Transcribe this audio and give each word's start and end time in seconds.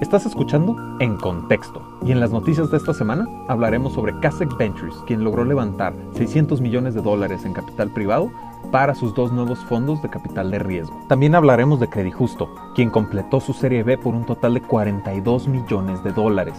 Estás 0.00 0.26
escuchando 0.26 0.76
En 1.00 1.16
Contexto 1.16 1.80
y 2.04 2.12
en 2.12 2.20
las 2.20 2.30
noticias 2.30 2.70
de 2.70 2.76
esta 2.76 2.92
semana 2.92 3.26
hablaremos 3.48 3.94
sobre 3.94 4.18
Kasek 4.20 4.54
Ventures, 4.58 4.94
quien 5.06 5.24
logró 5.24 5.42
levantar 5.42 5.94
600 6.12 6.60
millones 6.60 6.92
de 6.92 7.00
dólares 7.00 7.46
en 7.46 7.54
capital 7.54 7.90
privado 7.90 8.30
para 8.70 8.94
sus 8.94 9.14
dos 9.14 9.32
nuevos 9.32 9.58
fondos 9.60 10.02
de 10.02 10.10
capital 10.10 10.50
de 10.50 10.58
riesgo. 10.58 11.02
También 11.08 11.34
hablaremos 11.34 11.80
de 11.80 11.88
Credit 11.88 12.12
Justo, 12.12 12.54
quien 12.74 12.90
completó 12.90 13.40
su 13.40 13.54
serie 13.54 13.84
B 13.84 13.96
por 13.96 14.14
un 14.14 14.26
total 14.26 14.52
de 14.52 14.60
42 14.60 15.48
millones 15.48 16.04
de 16.04 16.12
dólares. 16.12 16.54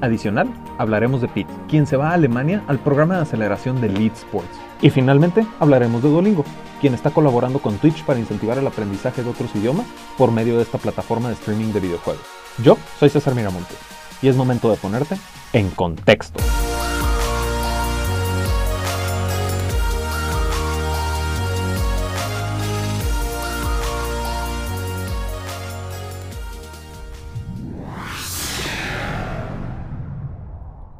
Adicional, 0.00 0.48
hablaremos 0.78 1.20
de 1.20 1.28
Pete, 1.28 1.52
quien 1.68 1.86
se 1.86 1.98
va 1.98 2.10
a 2.10 2.14
Alemania 2.14 2.64
al 2.68 2.78
programa 2.78 3.16
de 3.16 3.22
aceleración 3.22 3.82
de 3.82 3.90
Lead 3.90 4.12
Sports. 4.12 4.58
Y 4.80 4.88
finalmente, 4.88 5.46
hablaremos 5.60 6.02
de 6.02 6.08
Duolingo, 6.08 6.44
quien 6.80 6.94
está 6.94 7.10
colaborando 7.10 7.58
con 7.58 7.76
Twitch 7.76 8.02
para 8.04 8.18
incentivar 8.18 8.56
el 8.56 8.66
aprendizaje 8.66 9.22
de 9.22 9.28
otros 9.28 9.54
idiomas 9.54 9.86
por 10.16 10.32
medio 10.32 10.56
de 10.56 10.62
esta 10.62 10.78
plataforma 10.78 11.28
de 11.28 11.34
streaming 11.34 11.72
de 11.72 11.80
videojuegos. 11.80 12.37
Yo 12.62 12.76
soy 12.98 13.08
César 13.08 13.36
Miramontes 13.36 13.78
y 14.20 14.26
es 14.26 14.34
momento 14.34 14.68
de 14.68 14.76
ponerte 14.76 15.14
en 15.52 15.70
contexto. 15.70 16.40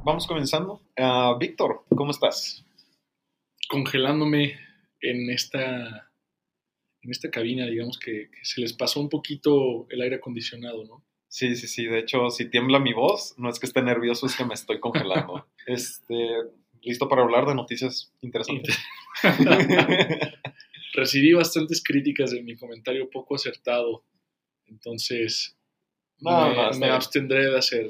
Vamos 0.05 0.29
comenzando. 0.29 0.81
Ah, 0.97 1.37
Víctor, 1.41 1.85
¿cómo 1.89 2.13
estás? 2.13 2.65
Congelándome 3.69 4.61
en 5.01 5.29
esta, 5.29 6.09
en 7.03 7.11
esta 7.11 7.31
cabina, 7.31 7.67
digamos 7.67 7.99
que, 7.99 8.31
que 8.31 8.45
se 8.45 8.61
les 8.61 8.73
pasó 8.75 9.01
un 9.01 9.09
poquito 9.09 9.89
el 9.91 10.01
aire 10.03 10.17
acondicionado, 10.17 10.85
¿no? 10.85 11.08
Sí, 11.29 11.55
sí, 11.57 11.67
sí. 11.69 11.85
De 11.87 11.99
hecho, 11.99 12.31
si 12.31 12.49
tiembla 12.51 12.79
mi 12.79 12.93
voz, 12.95 13.35
no 13.39 13.49
es 13.51 13.59
que 13.59 13.67
esté 13.67 13.83
nervioso, 13.83 14.27
es 14.27 14.35
que 14.37 14.45
me 14.45 14.55
estoy 14.55 14.81
congelando. 14.81 15.47
este, 15.67 16.15
listo 16.83 17.09
para 17.09 17.23
hablar 17.23 17.47
de 17.47 17.55
noticias 17.55 18.13
interesantes. 18.23 18.77
Recibí 20.95 21.33
bastantes 21.33 21.83
críticas 21.85 22.31
de 22.31 22.43
mi 22.43 22.57
comentario 22.57 23.09
poco 23.11 23.35
acertado, 23.37 24.05
entonces 24.67 25.57
No, 26.21 26.49
me, 26.49 26.57
no, 26.57 26.71
me 26.79 26.91
abstendré 26.91 27.51
de 27.51 27.59
hacer. 27.59 27.89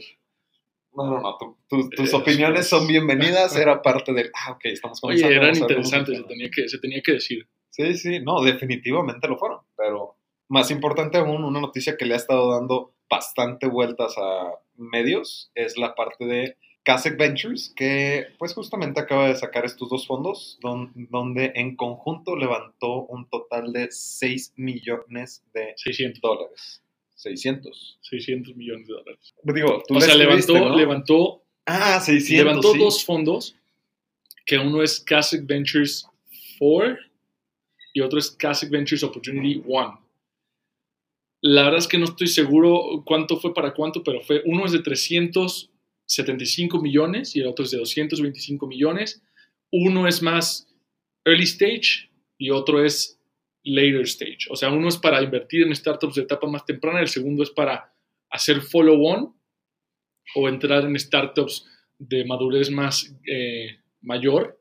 No, 0.95 1.07
no, 1.07 1.21
no. 1.21 1.39
tu- 1.39 1.57
tu- 1.69 1.91
tus 1.91 2.13
Eh, 2.13 2.17
opiniones 2.17 2.67
son 2.69 2.87
bienvenidas. 2.89 3.57
Era 3.57 3.81
parte 3.83 4.13
del. 4.13 4.31
Ah, 4.35 4.53
ok, 4.53 4.61
estamos 4.65 4.99
Oye, 5.05 5.23
comenzando. 5.23 5.35
eran 5.35 5.53
ver 5.53 5.53
cómo 5.61 5.71
interesantes, 5.71 6.19
se 6.19 6.25
tenía, 6.25 6.51
que, 6.51 6.69
se 6.69 6.79
tenía 6.79 7.03
que 7.03 7.13
decir. 7.13 7.49
Sí, 7.71 7.95
sí, 7.95 8.21
no, 8.21 8.43
definitivamente 8.43 9.29
lo 9.29 9.39
fueron. 9.39 9.61
Pero 9.77 10.17
más 10.49 10.71
importante 10.71 11.19
aún, 11.19 11.45
una 11.45 11.61
noticia 11.61 11.97
que 11.97 12.05
le 12.07 12.15
ha 12.15 12.17
estado 12.17 12.53
dando 12.53 12.93
bastante 13.09 13.67
vueltas 13.67 14.15
a 14.19 14.53
medios 14.77 15.51
es 15.55 15.77
la 15.77 15.95
parte 15.95 16.25
de 16.27 16.57
Kasek 16.85 17.19
Ventures, 17.19 17.73
que 17.77 18.27
pues 18.39 18.55
justamente 18.55 19.01
acaba 19.01 19.29
de 19.29 19.37
sacar 19.37 19.65
estos 19.67 19.91
dos 19.91 20.07
fondos, 20.07 20.59
don- 20.63 20.93
donde 21.11 21.53
en 21.55 21.77
conjunto 21.77 22.35
levantó 22.37 23.03
un 23.07 23.29
total 23.29 23.73
de 23.73 23.89
6 23.91 24.55
millones 24.57 25.43
de 25.53 25.75
600, 25.77 26.21
dólares. 26.21 26.83
600. 27.17 27.99
600 28.03 28.57
millones 28.57 28.87
de 28.87 28.95
dólares. 28.95 29.35
Digo, 29.43 29.83
tú 29.87 29.97
O 29.97 30.01
sea, 30.01 30.15
levantó, 30.15 30.77
levantó, 30.77 31.43
Ah, 31.67 32.01
600. 32.01 32.47
levantó 32.47 32.73
sí. 32.73 32.79
dos 32.79 33.05
fondos, 33.05 33.57
que 34.47 34.57
uno 34.57 34.83
es 34.83 35.01
Kasich 35.01 35.45
Ventures 35.45 36.07
4 36.59 36.97
y 37.93 38.01
otro 38.01 38.19
es 38.19 38.31
Kasich 38.31 38.71
Ventures 38.71 39.03
Opportunity 39.03 39.63
1. 39.67 40.08
La 41.41 41.65
verdad 41.65 41.79
es 41.79 41.89
que 41.89 41.99
no 41.99 42.05
estoy 42.05 42.27
seguro 42.27 43.03
cuánto 43.05 43.39
fue 43.39 43.55
para 43.55 43.73
cuánto, 43.73 44.03
pero 44.03 44.21
fue 44.21 44.43
uno 44.45 44.67
es 44.67 44.73
de 44.73 44.81
375 44.81 46.81
millones 46.81 47.37
y 47.37 47.41
el 47.41 47.47
otro 47.47 47.65
es 47.65 47.71
de 47.71 47.79
225 47.79 48.67
millones. 48.67 49.23
Uno 49.71 50.09
es 50.09 50.23
más 50.23 50.69
early 51.25 51.45
stage 51.45 52.11
y 52.39 52.51
otro 52.51 52.85
es 52.85 53.21
later 53.63 54.03
stage. 54.03 54.49
O 54.51 54.57
sea, 54.57 54.71
uno 54.71 54.89
es 54.89 54.97
para 54.97 55.23
invertir 55.23 55.63
en 55.63 55.75
startups 55.75 56.17
de 56.17 56.23
etapa 56.23 56.49
más 56.49 56.65
temprana, 56.65 57.01
el 57.01 57.09
segundo 57.09 57.43
es 57.43 57.51
para 57.51 57.95
hacer 58.31 58.61
follow-on 58.61 59.35
o 60.35 60.49
entrar 60.49 60.85
en 60.85 60.99
startups 60.99 61.67
de 61.99 62.25
madurez 62.25 62.71
más 62.71 63.15
eh, 63.27 63.79
mayor, 64.01 64.61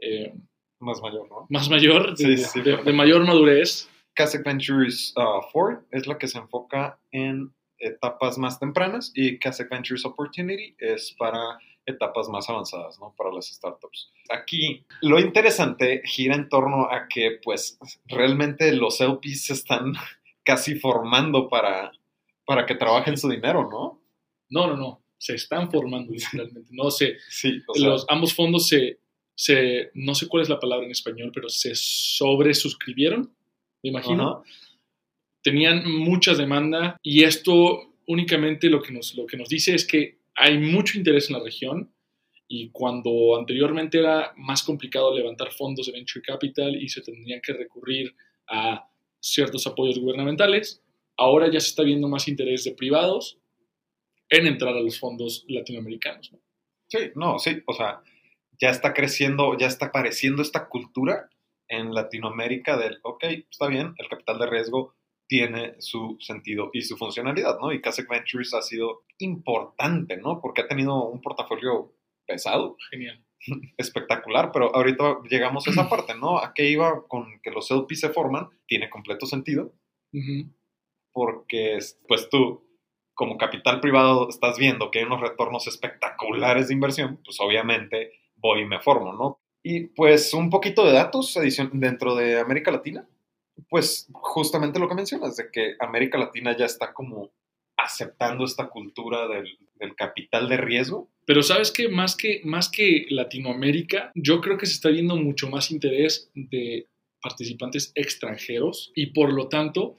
eh, 0.00 0.34
Más 0.78 1.00
mayor, 1.00 1.28
¿no? 1.28 1.46
más 1.48 1.70
mayor, 1.70 2.16
de, 2.16 2.36
Sí, 2.36 2.44
sí, 2.44 2.60
de 2.60 2.92
mayor 2.92 3.24
madurez. 3.24 3.88
Kasek 4.16 4.44
Ventures 4.44 5.14
uh, 5.16 5.46
4 5.52 5.84
es 5.92 6.06
la 6.06 6.18
que 6.18 6.26
se 6.26 6.38
enfoca 6.38 6.98
en 7.12 7.52
etapas 7.78 8.38
más 8.38 8.58
tempranas 8.58 9.12
y 9.14 9.38
Kasek 9.38 9.70
Ventures 9.70 10.04
Opportunity 10.04 10.74
es 10.78 11.14
para 11.18 11.58
etapas 11.86 12.28
más 12.28 12.50
avanzadas, 12.50 12.98
¿no? 12.98 13.14
Para 13.16 13.32
las 13.32 13.46
startups. 13.46 14.10
Aquí 14.28 14.84
lo 15.02 15.20
interesante 15.20 16.02
gira 16.04 16.34
en 16.34 16.48
torno 16.48 16.90
a 16.90 17.06
que 17.08 17.38
pues 17.42 17.78
realmente 18.06 18.72
los 18.72 19.00
LPs 19.00 19.46
se 19.46 19.52
están 19.52 19.92
casi 20.44 20.76
formando 20.76 21.48
para, 21.48 21.92
para 22.44 22.66
que 22.66 22.74
trabajen 22.74 23.16
su 23.16 23.28
dinero, 23.28 23.68
¿no? 23.70 24.02
No, 24.48 24.66
no, 24.66 24.76
no, 24.76 25.02
se 25.18 25.34
están 25.34 25.70
formando 25.70 26.12
literalmente. 26.12 26.70
No 26.72 26.90
sé, 26.90 27.16
Sí, 27.30 27.60
o 27.66 27.74
sea, 27.74 27.88
los, 27.88 28.06
ambos 28.08 28.34
fondos 28.34 28.68
se, 28.68 28.98
se, 29.34 29.90
no 29.94 30.14
sé 30.14 30.28
cuál 30.28 30.42
es 30.42 30.48
la 30.48 30.58
palabra 30.58 30.86
en 30.86 30.92
español, 30.92 31.30
pero 31.32 31.48
se 31.48 31.72
sobresuscribieron, 31.74 33.32
me 33.90 33.98
imagino. 34.00 34.44
tenían 35.42 35.88
mucha 35.90 36.34
demanda 36.34 36.98
y 37.02 37.24
esto 37.24 37.94
únicamente 38.06 38.68
lo 38.68 38.82
que, 38.82 38.92
nos, 38.92 39.14
lo 39.14 39.26
que 39.26 39.36
nos 39.36 39.48
dice 39.48 39.74
es 39.74 39.86
que 39.86 40.18
hay 40.34 40.58
mucho 40.58 40.98
interés 40.98 41.30
en 41.30 41.36
la 41.36 41.42
región 41.42 41.92
y 42.48 42.70
cuando 42.70 43.36
anteriormente 43.36 43.98
era 43.98 44.32
más 44.36 44.62
complicado 44.62 45.14
levantar 45.14 45.52
fondos 45.52 45.86
de 45.86 45.92
venture 45.92 46.22
capital 46.22 46.76
y 46.76 46.88
se 46.88 47.00
tendrían 47.00 47.40
que 47.40 47.52
recurrir 47.52 48.14
a 48.48 48.88
ciertos 49.20 49.66
apoyos 49.66 49.98
gubernamentales, 49.98 50.82
ahora 51.16 51.50
ya 51.50 51.58
se 51.58 51.68
está 51.68 51.82
viendo 51.82 52.08
más 52.08 52.28
interés 52.28 52.64
de 52.64 52.72
privados 52.72 53.38
en 54.28 54.46
entrar 54.46 54.76
a 54.76 54.80
los 54.80 54.98
fondos 54.98 55.44
latinoamericanos. 55.48 56.32
¿no? 56.32 56.38
Sí, 56.88 56.98
no, 57.16 57.38
sí, 57.38 57.62
o 57.66 57.72
sea, 57.72 58.02
ya 58.60 58.70
está 58.70 58.94
creciendo, 58.94 59.56
ya 59.58 59.66
está 59.66 59.86
apareciendo 59.86 60.42
esta 60.42 60.68
cultura 60.68 61.28
en 61.68 61.92
Latinoamérica 61.94 62.76
del, 62.76 62.98
ok, 63.02 63.24
está 63.50 63.68
bien, 63.68 63.94
el 63.98 64.08
capital 64.08 64.38
de 64.38 64.46
riesgo 64.46 64.94
tiene 65.28 65.74
su 65.80 66.16
sentido 66.20 66.70
y 66.72 66.82
su 66.82 66.96
funcionalidad, 66.96 67.58
¿no? 67.60 67.72
Y 67.72 67.80
Kasek 67.80 68.08
Ventures 68.08 68.54
ha 68.54 68.62
sido 68.62 69.02
importante, 69.18 70.16
¿no? 70.16 70.40
Porque 70.40 70.62
ha 70.62 70.68
tenido 70.68 71.04
un 71.04 71.20
portafolio 71.20 71.92
pesado, 72.26 72.76
Genial. 72.90 73.24
espectacular, 73.76 74.50
pero 74.52 74.74
ahorita 74.74 75.18
llegamos 75.28 75.66
a 75.66 75.70
esa 75.70 75.88
parte, 75.90 76.14
¿no? 76.14 76.38
¿A 76.38 76.54
qué 76.54 76.68
iba 76.70 77.06
con 77.08 77.40
que 77.42 77.50
los 77.50 77.70
LP 77.70 77.94
se 77.94 78.10
forman? 78.10 78.48
Tiene 78.66 78.88
completo 78.88 79.26
sentido, 79.26 79.72
Ujú. 80.12 80.52
porque 81.12 81.78
pues 82.06 82.28
tú 82.30 82.64
como 83.14 83.38
capital 83.38 83.80
privado 83.80 84.28
estás 84.28 84.58
viendo 84.58 84.90
que 84.90 84.98
hay 84.98 85.06
unos 85.06 85.22
retornos 85.22 85.66
espectaculares 85.66 86.68
de 86.68 86.74
inversión, 86.74 87.20
pues 87.24 87.40
obviamente 87.40 88.12
voy 88.36 88.60
y 88.60 88.66
me 88.66 88.78
formo, 88.80 89.12
¿no? 89.14 89.40
Y 89.68 89.88
pues 89.88 90.32
un 90.32 90.48
poquito 90.48 90.86
de 90.86 90.92
datos 90.92 91.36
dentro 91.72 92.14
de 92.14 92.38
América 92.38 92.70
Latina, 92.70 93.04
pues 93.68 94.06
justamente 94.12 94.78
lo 94.78 94.88
que 94.88 94.94
mencionas, 94.94 95.36
de 95.36 95.50
que 95.50 95.74
América 95.80 96.18
Latina 96.18 96.56
ya 96.56 96.66
está 96.66 96.92
como 96.92 97.32
aceptando 97.76 98.44
esta 98.44 98.68
cultura 98.68 99.26
del, 99.26 99.58
del 99.74 99.96
capital 99.96 100.48
de 100.48 100.56
riesgo. 100.56 101.10
Pero 101.24 101.42
sabes 101.42 101.72
que 101.72 101.88
más 101.88 102.14
que 102.14 102.42
más 102.44 102.68
que 102.68 103.06
Latinoamérica, 103.10 104.12
yo 104.14 104.40
creo 104.40 104.56
que 104.56 104.66
se 104.66 104.74
está 104.74 104.88
viendo 104.90 105.16
mucho 105.16 105.50
más 105.50 105.72
interés 105.72 106.30
de 106.34 106.86
participantes 107.20 107.90
extranjeros 107.96 108.92
y 108.94 109.06
por 109.06 109.32
lo 109.32 109.48
tanto 109.48 109.98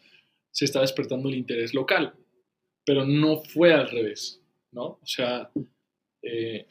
se 0.49 0.63
está 0.63 0.79
despertando 0.79 1.27
el 1.27 1.35
interés 1.35 1.73
local. 1.73 2.13
Pero 2.85 3.05
no 3.05 3.43
fue 3.43 3.73
al 3.73 3.89
revés, 3.89 4.41
¿no? 4.71 4.97
O 5.01 5.05
sea, 5.05 5.51
eh, 6.21 6.67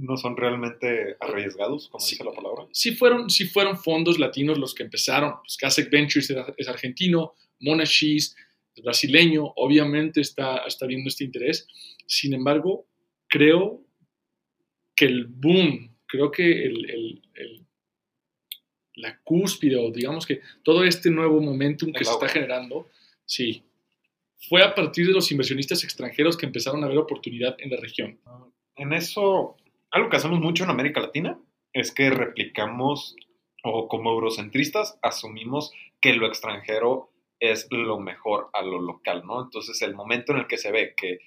No 0.00 0.16
son 0.16 0.36
realmente 0.36 1.16
arriesgados, 1.20 1.88
como 1.88 2.00
Sí. 2.04 2.12
dice 2.14 2.24
la 2.24 2.32
palabra. 2.32 2.66
sí 2.72 2.92
fueron, 2.94 3.28
sí 3.28 3.44
fueron 3.46 3.76
fondos 3.76 4.18
latinos 4.18 4.56
los 4.58 4.74
que 4.74 4.82
empezaron. 4.82 5.34
Pues 5.42 5.56
Kasek 5.56 5.90
Ventures 5.90 6.30
es, 6.56 6.68
argentino, 6.68 7.34
Monashis 7.60 8.34
es 8.74 8.82
brasileño, 8.82 9.52
obviamente 9.56 10.20
está, 10.20 10.58
está 10.66 10.86
viendo 10.86 11.08
este 11.08 11.24
interés. 11.24 11.66
Sin 12.06 12.32
embargo, 12.34 12.86
creo 13.28 13.84
que 14.96 15.04
el 15.06 15.26
boom, 15.26 15.94
creo 16.06 16.30
que 16.30 16.64
el, 16.64 16.90
el- 16.90 17.22
el- 17.34 17.66
la 18.94 19.18
cúspide, 19.22 19.76
o 19.76 19.90
digamos 19.90 20.26
que 20.26 20.40
todo 20.62 20.84
este 20.84 21.10
nuevo 21.10 21.40
momentum 21.40 21.92
que 21.92 22.04
se 22.04 22.10
está 22.12 22.28
generando, 22.28 22.88
sí, 23.24 23.62
fue 24.48 24.62
a 24.62 24.74
partir 24.74 25.06
de 25.06 25.12
los 25.12 25.30
inversionistas 25.30 25.84
extranjeros 25.84 26.36
que 26.36 26.46
empezaron 26.46 26.82
a 26.84 26.88
ver 26.88 26.96
oportunidad 26.98 27.54
en 27.58 27.70
la 27.70 27.76
región. 27.78 28.18
En 28.76 28.92
eso, 28.94 29.56
algo 29.90 30.08
que 30.08 30.16
hacemos 30.16 30.40
mucho 30.40 30.64
en 30.64 30.70
América 30.70 31.00
Latina 31.00 31.38
es 31.72 31.92
que 31.92 32.10
replicamos 32.10 33.16
o 33.62 33.88
como 33.88 34.10
eurocentristas 34.10 34.98
asumimos 35.02 35.72
que 36.00 36.14
lo 36.14 36.26
extranjero 36.26 37.10
es 37.38 37.66
lo 37.70 37.98
mejor 37.98 38.50
a 38.52 38.62
lo 38.62 38.80
local, 38.80 39.24
¿no? 39.26 39.42
Entonces 39.42 39.80
el 39.82 39.94
momento 39.94 40.32
en 40.32 40.38
el 40.38 40.46
que 40.46 40.58
se 40.58 40.72
ve 40.72 40.94
que 40.96 41.18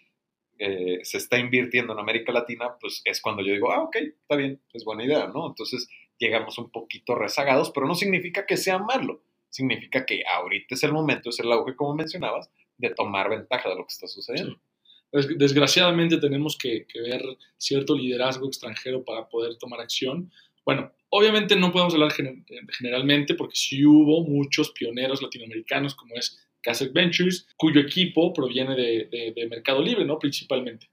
eh, 0.59 0.99
se 1.03 1.17
está 1.17 1.39
invirtiendo 1.39 1.93
en 1.93 1.99
América 1.99 2.31
Latina, 2.31 2.75
pues 2.79 3.01
es 3.05 3.21
cuando 3.21 3.41
yo 3.43 3.53
digo, 3.53 3.71
ah, 3.71 3.81
ok, 3.81 3.95
está 3.95 4.35
bien, 4.35 4.61
es 4.71 4.85
buena 4.85 5.03
idea, 5.03 5.27
¿no? 5.27 5.47
Entonces 5.47 5.89
llegamos 6.19 6.57
un 6.57 6.69
poquito 6.69 7.15
rezagados, 7.15 7.71
pero 7.71 7.87
no 7.87 7.95
significa 7.95 8.45
que 8.45 8.57
sea 8.57 8.77
malo, 8.77 9.23
significa 9.49 10.05
que 10.05 10.23
ahorita 10.25 10.75
es 10.75 10.83
el 10.83 10.93
momento, 10.93 11.29
es 11.29 11.39
el 11.39 11.51
auge, 11.51 11.75
como 11.75 11.95
mencionabas, 11.95 12.49
de 12.77 12.91
tomar 12.91 13.29
ventaja 13.29 13.69
de 13.69 13.75
lo 13.75 13.85
que 13.85 13.93
está 13.93 14.07
sucediendo. 14.07 14.59
Desgraciadamente 15.37 16.17
tenemos 16.17 16.57
que, 16.57 16.85
que 16.87 17.01
ver 17.01 17.21
cierto 17.57 17.95
liderazgo 17.95 18.47
extranjero 18.47 19.03
para 19.05 19.29
poder 19.29 19.55
tomar 19.57 19.79
acción. 19.79 20.31
Bueno, 20.65 20.91
obviamente 21.09 21.55
no 21.55 21.71
podemos 21.71 21.93
hablar 21.93 22.11
generalmente 22.77 23.35
porque 23.35 23.55
sí 23.55 23.85
hubo 23.85 24.23
muchos 24.23 24.71
pioneros 24.71 25.21
latinoamericanos 25.21 25.93
como 25.93 26.15
es 26.15 26.43
Casec 26.63 26.93
Ventures, 26.93 27.47
cuyo 27.57 27.81
equipo 27.81 28.33
proviene 28.33 28.75
de, 28.75 29.47
Mercado 29.49 29.81
Libre, 29.81 30.05
¿no? 30.05 30.17
Principalmente. 30.17 30.89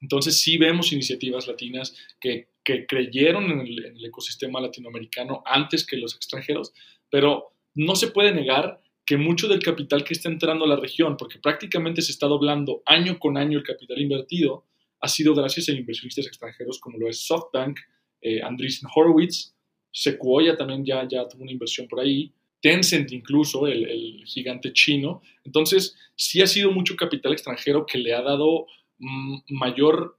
Entonces 0.00 0.40
sí 0.40 0.56
vemos 0.56 0.92
iniciativas 0.92 1.46
latinas 1.46 1.94
que, 2.20 2.48
creyeron 2.86 3.50
en 3.50 3.60
el, 3.60 4.04
ecosistema 4.04 4.60
latinoamericano 4.60 5.42
antes 5.46 5.86
que 5.86 5.96
los 5.96 6.14
extranjeros, 6.14 6.74
pero 7.08 7.54
no 7.74 7.96
se 7.96 8.08
puede 8.08 8.34
negar 8.34 8.80
que 9.08 9.16
mucho 9.16 9.48
del 9.48 9.62
capital 9.62 10.04
que 10.04 10.12
está 10.12 10.28
entrando 10.28 10.66
a 10.66 10.68
la 10.68 10.76
región, 10.76 11.16
porque 11.16 11.38
prácticamente 11.38 12.02
se 12.02 12.12
está 12.12 12.26
doblando 12.26 12.82
año 12.84 13.18
con 13.18 13.38
año 13.38 13.56
el 13.56 13.64
capital 13.64 13.98
invertido, 14.02 14.66
ha 15.00 15.08
sido 15.08 15.34
gracias 15.34 15.70
a 15.70 15.72
inversionistas 15.72 16.26
extranjeros 16.26 16.78
como 16.78 16.98
lo 16.98 17.08
es 17.08 17.24
SoftBank, 17.24 17.78
eh, 18.20 18.42
Andreessen 18.42 18.86
Horowitz, 18.94 19.54
Sequoia 19.90 20.58
también 20.58 20.84
ya, 20.84 21.08
ya 21.08 21.26
tuvo 21.26 21.44
una 21.44 21.52
inversión 21.52 21.88
por 21.88 22.00
ahí, 22.00 22.34
Tencent 22.60 23.10
incluso, 23.12 23.66
el, 23.66 24.22
gigante 24.26 24.74
chino. 24.74 25.22
Entonces, 25.42 25.96
sí 26.14 26.42
ha 26.42 26.46
sido 26.46 26.70
mucho 26.70 26.94
capital 26.94 27.32
extranjero 27.32 27.86
que 27.86 27.96
le 27.96 28.12
ha 28.12 28.20
dado 28.20 28.66
mm, 28.98 29.38
mayor 29.48 30.18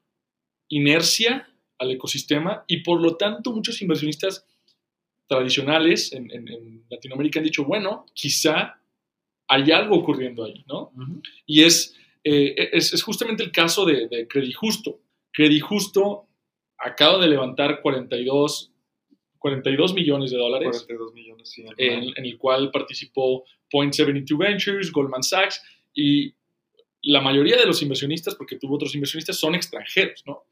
inercia 0.67 1.47
al 1.77 1.91
ecosistema 1.91 2.63
y 2.65 2.77
por 2.77 2.99
lo 2.99 3.17
tanto 3.17 3.51
muchos 3.51 3.79
inversionistas 3.83 4.47
tradicionales 5.27 6.11
en, 6.11 6.83
Latinoamérica 6.89 7.39
han 7.39 7.45
dicho, 7.45 7.65
bueno, 7.65 8.07
quizá 8.15 8.78
hay 9.49 9.71
algo 9.71 9.97
ocurriendo 9.97 10.45
ahí, 10.45 10.63
¿no? 10.67 10.91
Y 11.45 11.63
es, 11.63 11.97
eh, 12.23 12.69
es, 12.71 12.93
es, 12.93 13.03
justamente 13.03 13.43
el 13.43 13.51
caso 13.51 13.85
de, 13.85 14.07
de 14.07 14.27
Credit 14.27 14.55
Justo. 14.55 14.99
Credit 15.33 15.61
Justo 15.61 16.27
acaba 16.77 17.17
de 17.19 17.27
levantar 17.27 17.81
42 17.81 18.71
42 19.39 19.93
millones 19.93 20.31
de 20.31 20.37
dólares. 20.37 20.69
42 20.69 21.13
millones, 21.13 21.49
sí. 21.49 21.65
En, 21.77 22.25
el 22.25 22.37
cual 22.37 22.71
participó 22.71 23.45
Point72 23.71 24.37
Ventures, 24.37 24.91
Goldman 24.91 25.23
Sachs 25.23 25.63
y 25.93 26.33
la 27.01 27.21
mayoría 27.21 27.55
de 27.55 27.65
los 27.65 27.81
inversionistas, 27.81 28.35
porque 28.35 28.57
tuvo 28.57 28.75
otros 28.75 28.93
inversionistas, 28.93 29.37
son 29.37 29.55
extranjeros, 29.55 30.23
¿no? 30.25 30.43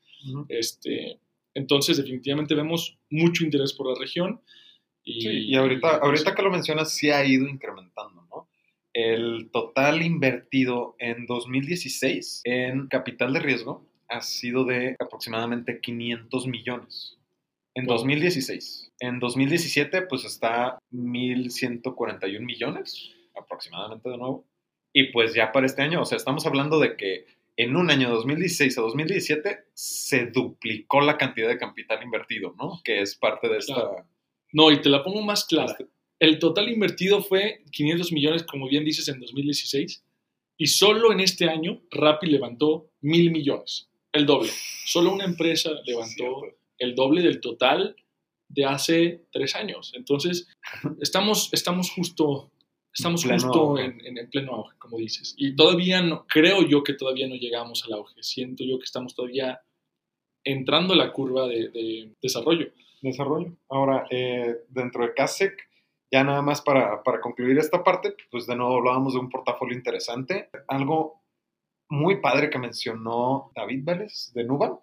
este, 0.47 1.19
entonces, 1.53 1.97
definitivamente 1.97 2.55
vemos 2.55 2.97
mucho 3.09 3.43
interés 3.43 3.73
por 3.73 3.91
la 3.91 3.99
región. 3.99 4.41
Y, 5.03 5.21
sí, 5.21 5.29
y 5.47 5.55
ahorita, 5.55 5.97
ahorita 5.97 6.33
que 6.33 6.41
lo 6.41 6.49
mencionas, 6.49 6.93
sí 6.93 7.09
ha 7.09 7.25
ido 7.25 7.47
incrementando, 7.47 8.25
¿no? 8.29 8.47
El 8.99 9.51
total 9.51 10.01
invertido 10.01 10.95
en 10.97 11.27
2016 11.27 12.41
en 12.45 12.87
capital 12.87 13.31
de 13.31 13.39
riesgo 13.39 13.85
ha 14.07 14.21
sido 14.21 14.65
de 14.65 14.95
aproximadamente 14.97 15.79
500 15.79 16.47
millones 16.47 17.19
en 17.75 17.85
2016. 17.85 18.91
En 18.99 19.19
2017, 19.19 20.01
pues 20.01 20.25
está 20.25 20.79
1.141 20.91 22.39
millones, 22.39 23.11
aproximadamente 23.39 24.09
de 24.09 24.17
nuevo. 24.17 24.47
Y 24.91 25.11
pues 25.11 25.35
ya 25.35 25.51
para 25.51 25.67
este 25.67 25.83
año, 25.83 26.01
o 26.01 26.05
sea, 26.05 26.15
estamos 26.15 26.47
hablando 26.47 26.79
de 26.79 26.97
que 26.97 27.27
en 27.55 27.75
un 27.75 27.91
año 27.91 28.09
2016 28.09 28.79
a 28.79 28.81
2017 28.81 29.59
se 29.75 30.25
duplicó 30.25 31.01
la 31.01 31.19
cantidad 31.19 31.49
de 31.49 31.59
capital 31.59 32.01
invertido, 32.01 32.55
¿no? 32.57 32.81
Que 32.83 33.01
es 33.01 33.15
parte 33.15 33.47
de 33.47 33.59
esta... 33.59 34.07
No, 34.53 34.71
y 34.71 34.81
te 34.81 34.89
la 34.89 35.03
pongo 35.03 35.21
más 35.21 35.45
clara. 35.45 35.75
Este 35.77 35.85
el 36.19 36.39
total 36.39 36.69
invertido 36.69 37.21
fue 37.21 37.63
500 37.71 38.11
millones, 38.11 38.43
como 38.43 38.67
bien 38.67 38.83
dices, 38.83 39.07
en 39.07 39.19
2016. 39.19 40.03
Y 40.57 40.67
solo 40.67 41.11
en 41.11 41.19
este 41.19 41.49
año, 41.49 41.81
Rappi 41.91 42.27
levantó 42.27 42.89
mil 43.01 43.31
millones, 43.31 43.89
el 44.11 44.25
doble. 44.25 44.49
Solo 44.85 45.13
una 45.13 45.25
empresa 45.25 45.71
levantó 45.85 46.41
el 46.79 46.95
doble 46.95 47.21
del 47.21 47.39
total 47.39 47.95
de 48.49 48.65
hace 48.65 49.25
tres 49.31 49.55
años. 49.55 49.93
Entonces, 49.95 50.47
estamos, 50.99 51.49
estamos 51.51 51.91
justo, 51.91 52.51
estamos 52.91 53.23
justo 53.23 53.77
en, 53.77 54.01
en, 54.05 54.29
pleno 54.29 54.55
auge, 54.55 54.75
como 54.79 54.97
dices. 54.97 55.35
Y 55.37 55.55
todavía 55.55 56.01
no, 56.01 56.25
creo 56.27 56.67
yo 56.67 56.83
que 56.83 56.93
todavía 56.93 57.27
no 57.27 57.35
llegamos 57.35 57.83
al 57.85 57.93
auge. 57.93 58.23
Siento 58.23 58.63
yo 58.63 58.79
que 58.79 58.85
estamos 58.85 59.13
todavía 59.13 59.61
entrando 60.43 60.93
a 60.93 60.97
la 60.97 61.11
curva 61.11 61.47
de, 61.47 62.13
desarrollo. 62.21 62.71
Desarrollo. 63.01 63.55
Ahora, 63.69 64.07
eh, 64.09 64.55
dentro 64.69 65.05
de 65.05 65.13
CASEC, 65.13 65.53
ya 66.11 66.23
nada 66.23 66.41
más 66.41 66.61
para, 66.61 67.03
para 67.03 67.21
concluir 67.21 67.57
esta 67.57 67.83
parte, 67.83 68.15
pues 68.31 68.47
de 68.47 68.55
nuevo 68.55 68.77
hablábamos 68.77 69.13
de 69.13 69.19
un 69.19 69.29
portafolio 69.29 69.75
interesante. 69.75 70.49
Algo 70.67 71.21
muy 71.89 72.21
padre 72.21 72.49
que 72.49 72.59
mencionó 72.59 73.51
David 73.55 73.83
Vélez 73.83 74.31
de 74.33 74.43
Nubank 74.43 74.79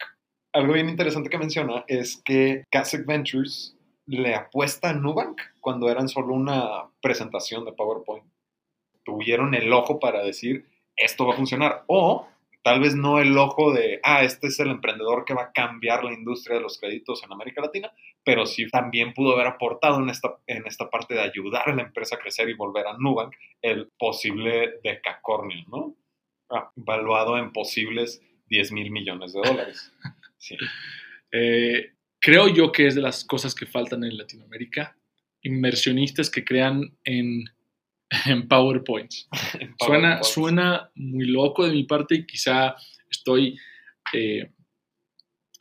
algo 0.55 0.75
bien 0.75 0.89
interesante 0.89 1.29
que 1.29 1.37
menciona 1.37 1.85
es 1.89 2.23
que 2.25 2.65
Kasek 2.71 3.05
Ventures 3.07 3.77
le 4.07 4.37
apuesta 4.37 4.91
a 4.91 4.93
Nubank 4.93 5.41
cuando 5.61 5.91
eran 5.91 6.09
solo 6.09 6.33
una 6.33 6.91
presentación 7.03 7.65
de 7.65 7.73
PowerPoint. 7.73 8.25
Tuvieron 9.05 9.55
el 9.55 9.73
ojo 9.73 9.99
para 9.99 10.23
decir, 10.23 10.69
esto 10.97 11.27
va 11.27 11.33
a 11.35 11.37
funcionar. 11.37 11.83
O 11.89 12.29
tal 12.63 12.79
vez 12.79 12.95
no 12.95 13.19
el 13.19 13.37
ojo 13.37 13.73
de, 13.73 13.99
ah, 14.05 14.23
este 14.23 14.47
es 14.47 14.61
el 14.61 14.71
emprendedor 14.71 15.25
que 15.25 15.35
va 15.35 15.43
a 15.43 15.53
cambiar 15.53 16.05
la 16.05 16.15
industria 16.15 16.57
de 16.57 16.63
los 16.63 16.79
créditos 16.79 17.25
en 17.25 17.33
América 17.33 17.61
Latina, 17.61 17.93
pero 18.25 18.47
sí 18.47 18.69
también 18.69 19.13
pudo 19.13 19.35
haber 19.35 19.47
aportado 19.47 20.03
en 20.03 20.09
esta, 20.09 20.39
en 20.47 20.67
esta 20.67 20.89
parte 20.89 21.15
de 21.15 21.21
ayudar 21.21 21.69
a 21.69 21.75
la 21.75 21.83
empresa 21.83 22.17
a 22.17 22.19
crecer 22.19 22.49
y 22.49 22.55
volver 22.55 22.87
a 22.87 22.97
Nubank 22.99 23.35
el 23.61 23.91
posible 23.99 24.81
decacornio, 24.83 25.65
¿no? 25.69 25.97
Ah, 26.51 26.71
valuado 26.77 27.39
en 27.39 27.53
posibles 27.53 28.23
10 28.47 28.73
mil 28.73 28.91
millones 28.91 29.33
de 29.33 29.41
dólares. 29.43 29.93
Sí. 30.37 30.57
Eh, 31.33 31.95
creo 32.21 32.49
yo 32.49 32.71
que 32.71 32.87
es 32.87 32.95
de 32.95 33.01
las 33.01 33.25
cosas 33.25 33.55
que 33.55 33.65
faltan 33.65 34.05
en 34.05 34.19
Latinoamérica. 34.19 34.95
Inversionistas 35.41 36.29
que 36.29 36.45
crean 36.45 36.95
en, 37.03 37.45
en 38.27 38.47
PowerPoints. 38.47 39.27
suena, 39.81 40.23
suena 40.23 40.91
muy 40.97 41.25
loco 41.29 41.67
de 41.67 41.73
mi 41.73 41.85
parte 41.85 42.17
y 42.17 42.27
quizá 42.27 42.77
estoy 43.09 43.57
eh, 44.13 44.53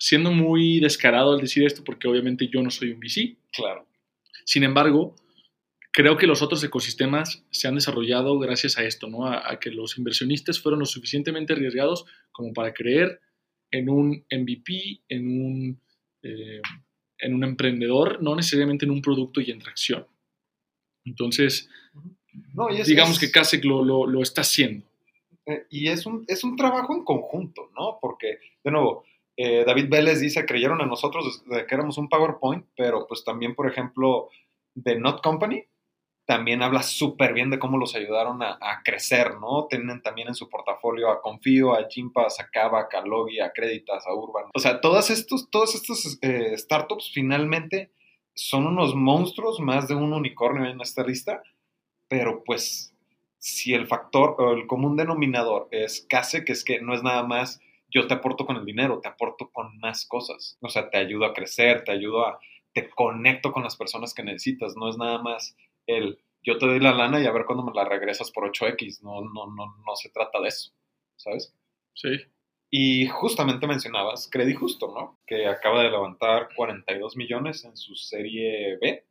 siendo 0.04 0.34
muy 0.34 0.82
descarado 0.82 1.32
al 1.32 1.40
decir 1.40 1.66
esto 1.66 1.82
porque 1.82 2.10
obviamente 2.10 2.50
yo 2.50 2.62
no 2.62 2.70
soy 2.70 2.92
un 2.92 3.00
VC. 3.00 3.38
Claro. 3.54 3.88
Sin 4.44 4.66
embargo, 4.66 5.16
creo 5.94 6.18
que 6.18 6.28
los 6.28 6.42
otros 6.42 6.62
ecosistemas 6.62 7.46
se 7.52 7.70
han 7.70 7.76
desarrollado 7.76 8.38
gracias 8.38 8.78
a 8.78 8.84
esto, 8.84 9.08
¿no? 9.08 9.26
a, 9.26 9.58
que 9.62 9.72
los 9.72 9.98
inversionistas 9.98 10.60
fueron 10.60 10.82
lo 10.82 10.86
suficientemente 10.86 11.54
arriesgados 11.54 12.04
como 12.34 12.52
para 12.52 12.74
creer 12.74 13.22
en 13.72 13.90
un 13.90 14.26
MVP, 14.30 15.04
en 15.08 15.42
un, 15.42 15.82
eh, 16.22 16.60
en 17.20 17.34
un 17.34 17.46
emprendedor, 17.46 18.22
no 18.22 18.36
necesariamente 18.36 18.84
en 18.84 18.92
un 18.92 19.02
producto 19.02 19.40
y 19.40 19.52
en 19.52 19.60
tracción. 19.60 20.06
Entonces, 21.06 21.70
digamos 22.86 23.20
que 23.20 23.32
Kasek 23.32 23.64
lo, 23.64 23.86
lo, 23.86 24.22
está 24.22 24.42
haciendo. 24.42 24.86
Eh, 25.46 25.66
y 25.70 25.88
es 25.88 26.06
un, 26.06 26.26
es 26.28 26.44
un 26.44 26.58
trabajo 26.58 26.94
en 26.94 27.06
conjunto, 27.06 27.72
¿no? 27.74 28.00
Porque, 28.02 28.40
de 28.66 28.72
nuevo, 28.72 29.06
eh, 29.36 29.64
David 29.66 29.90
Vélez 29.90 30.20
dice, 30.20 30.46
creyeron 30.46 30.82
en 30.82 30.90
nosotros 30.90 31.44
de 31.46 31.66
que 31.66 31.76
éramos 31.76 31.98
un 31.98 32.10
PowerPoint, 32.10 32.66
pero 32.76 33.08
pues 33.08 33.24
también, 33.24 33.56
por 33.56 33.70
ejemplo, 33.70 34.30
de 34.76 35.00
Not 35.00 35.22
Company, 35.24 35.66
también 36.26 36.62
habla 36.62 36.84
súper 36.84 37.34
bien 37.34 37.50
de 37.50 37.60
cómo 37.60 37.78
los 37.78 37.96
ayudaron 37.96 38.42
a, 38.42 38.82
crecer, 38.86 39.40
¿no? 39.42 39.68
Tienen 39.70 40.02
también 40.02 40.30
en 40.30 40.36
su 40.36 40.50
portafolio 40.50 41.10
a 41.10 41.22
Confío, 41.22 41.74
a 41.74 41.90
Jimpa, 41.90 42.28
a 42.28 42.30
Sacaba, 42.30 42.88
a 42.90 43.06
Logi, 43.06 43.42
a 43.42 43.52
Creditas, 43.52 44.08
a 44.08 44.14
Urban. 44.14 44.46
O 44.54 44.60
sea, 44.60 44.80
todas 44.80 45.10
estos, 45.10 45.50
estas 45.74 46.18
eh, 46.22 46.58
startups 46.58 47.12
finalmente 47.14 47.92
son 48.36 48.66
unos 48.68 48.96
monstruos, 48.96 49.60
más 49.60 49.88
de 49.90 49.96
un 49.96 50.14
unicornio 50.14 50.66
en 50.66 50.80
esta 50.80 51.04
lista, 51.04 51.44
pero 52.08 52.44
pues 52.46 52.94
si 53.38 53.74
el 53.74 53.88
factor 53.88 54.36
o 54.40 54.54
el 54.54 54.66
común 54.66 54.96
denominador 54.96 55.68
es 55.72 56.06
casi 56.08 56.46
que 56.46 56.54
es 56.54 56.64
que 56.64 56.80
no 56.80 56.94
es 56.94 57.04
nada 57.04 57.24
más 57.24 57.60
yo 57.94 58.08
te 58.08 58.16
aporto 58.16 58.46
con 58.46 58.58
el 58.58 58.66
dinero, 58.66 59.00
te 59.00 59.08
aporto 59.08 59.50
con 59.52 59.78
más 59.80 60.06
cosas. 60.06 60.58
O 60.62 60.70
sea, 60.70 60.90
te 60.90 60.98
ayudo 60.98 61.26
a 61.26 61.34
crecer, 61.34 61.84
te 61.84 61.92
ayudo 61.92 62.26
a, 62.26 62.40
te 62.74 62.90
conecto 62.90 63.52
con 63.52 63.64
las 63.64 63.76
personas 63.76 64.14
que 64.14 64.24
necesitas, 64.24 64.76
no 64.76 64.90
es 64.90 64.98
nada 64.98 65.22
más 65.22 65.56
el 65.86 66.20
yo 66.44 66.58
te 66.58 66.66
doy 66.66 66.80
la 66.80 66.94
lana 66.94 67.22
y 67.22 67.26
a 67.26 67.32
ver 67.32 67.46
cuándo 67.46 67.64
me 67.64 67.74
la 67.74 67.86
regresas 67.86 68.30
por 68.32 68.52
8X. 68.52 69.02
No, 69.02 69.22
no, 69.22 69.48
no, 69.48 69.78
no 69.86 69.96
se 69.96 70.10
trata 70.10 70.42
de 70.42 70.50
eso, 70.50 70.72
¿sabes? 71.16 71.56
Sí. 71.94 72.10
Y 72.70 73.08
justamente 73.08 73.68
mencionabas 73.68 74.30
Credit 74.30 74.58
Justo, 74.58 74.94
¿no? 74.94 75.20
Que 75.26 75.48
acaba 75.48 75.84
de 75.84 75.92
levantar 75.92 76.50
42 76.56 77.16
millones 77.16 77.64
en 77.64 77.78
su 77.78 77.96
serie 77.96 78.78
B. 78.78 79.06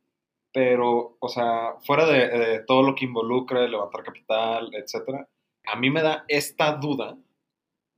Pero, 0.51 1.17
o 1.19 1.27
sea, 1.27 1.75
fuera 1.83 2.05
de, 2.05 2.59
todo 2.67 2.83
lo 2.83 2.93
que 2.93 3.05
involucra 3.05 3.67
levantar 3.67 4.03
capital, 4.03 4.69
etcétera, 4.75 5.27
a 5.65 5.75
mí 5.77 5.89
me 5.89 6.03
da 6.03 6.25
esta 6.27 6.73
duda 6.75 7.17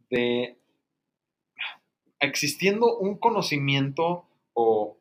de 0.09 0.57
existiendo 2.25 2.97
un 2.97 3.17
conocimiento 3.17 4.25
o 4.53 4.97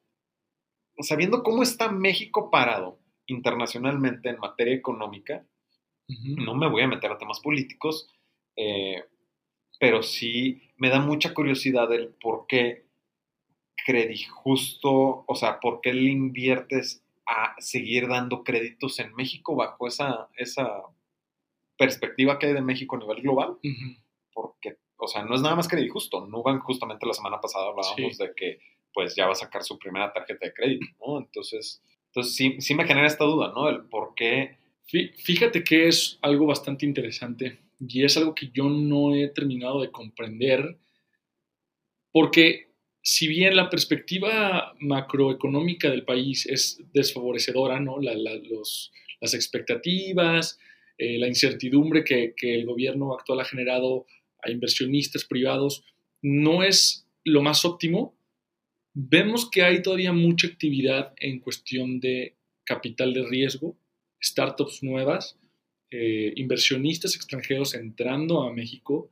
sabiendo 0.99 1.43
cómo 1.43 1.63
está 1.63 1.91
México 1.91 2.51
parado 2.51 2.99
internacionalmente 3.27 4.29
en 4.29 4.39
materia 4.39 4.75
económica, 4.75 5.45
no 6.07 6.55
me 6.55 6.69
voy 6.69 6.83
a 6.83 6.89
meter 6.89 7.11
a 7.11 7.19
temas 7.19 7.41
políticos, 7.41 8.11
eh, 8.57 9.05
pero 9.81 10.03
sí 10.03 10.63
me 10.77 10.91
da 10.91 11.01
mucha 11.01 11.33
curiosidad 11.35 11.93
el 11.93 12.09
por 12.09 12.47
qué 12.47 12.85
credijusto, 13.87 15.25
o 15.27 15.35
sea, 15.35 15.61
por 15.61 15.81
qué 15.81 15.93
le 15.93 16.11
inviertes 16.11 17.03
a 17.27 17.55
seguir 17.59 18.09
dando 18.09 18.45
créditos 18.45 18.99
en 18.99 19.15
México 19.15 19.57
bajo 19.57 19.87
esa, 19.87 20.29
esa 20.37 20.83
perspectiva 21.77 22.39
que 22.39 22.47
hay 22.47 22.53
de 22.53 22.63
México 22.63 22.97
a 22.97 22.99
nivel 23.01 23.23
global, 23.23 23.59
o 25.05 25.09
sea, 25.09 25.25
no 25.25 25.35
es 25.35 25.41
nada 25.43 25.55
más 25.57 25.69
credijusto. 25.69 26.27
Nubank 26.27 26.63
justamente 26.63 27.07
la 27.07 27.15
semana 27.15 27.41
pasada 27.41 27.67
hablábamos 27.69 28.17
Sí. 28.17 28.23
de 28.23 28.33
que 28.35 28.59
pues 28.93 29.15
ya 29.17 29.27
va 29.27 29.33
a 29.33 29.37
sacar 29.37 29.63
su 29.65 29.79
primera 29.79 30.13
tarjeta 30.13 30.47
de 30.47 30.53
crédito, 30.55 30.87
¿no? 31.05 31.19
Entonces, 31.19 31.83
entonces 32.07 32.35
sí, 32.37 32.57
sí 32.61 32.75
me 32.75 32.87
genera 32.87 33.07
esta 33.07 33.25
duda, 33.25 33.53
¿no? 33.55 33.69
El 33.69 33.83
por 33.85 34.15
qué 34.15 34.57
Fí- 34.87 35.15
Fíjate 35.17 35.65
que 35.65 35.89
es 35.89 36.19
algo 36.21 36.45
bastante 36.47 36.85
interesante 36.85 37.59
y 37.81 38.05
es 38.05 38.17
algo 38.19 38.35
que 38.35 38.51
yo 38.53 38.65
no 38.69 39.15
he 39.15 39.29
terminado 39.29 39.81
de 39.81 39.91
comprender 39.91 40.77
porque 42.13 42.69
si 43.03 43.29
bien 43.29 43.57
la 43.57 43.69
perspectiva 43.71 44.75
macroeconómica 44.81 45.91
del 45.91 46.05
país 46.05 46.47
es 46.47 46.81
desfavorecedora, 46.93 47.81
¿no? 47.81 48.01
La- 48.01 48.15
la- 48.15 48.37
los- 48.37 48.93
las 49.21 49.35
expectativas, 49.35 50.59
eh, 50.99 51.19
la 51.19 51.29
incertidumbre 51.29 52.05
que, 52.05 52.35
que 52.37 52.55
el 52.55 52.67
gobierno 52.67 53.15
actual 53.15 53.41
ha 53.41 53.45
generado 53.45 54.07
a 54.45 54.51
inversionistas 54.51 55.25
privados 55.25 55.83
no 56.23 56.63
es 56.63 57.07
lo 57.25 57.43
más 57.43 57.65
óptimo, 57.65 58.15
vemos 58.95 59.51
que 59.51 59.63
hay 59.63 59.83
todavía 59.83 60.13
mucha 60.13 60.47
actividad 60.47 61.13
en 61.17 61.41
cuestión 61.41 62.01
de 62.01 62.35
capital 62.65 63.13
de 63.13 63.27
riesgo, 63.27 63.77
startups 64.23 64.83
nuevas, 64.83 65.37
eh, 65.91 66.33
inversionistas 66.37 67.15
extranjeros 67.17 67.75
entrando 67.75 68.43
a 68.43 68.53
México 68.53 69.11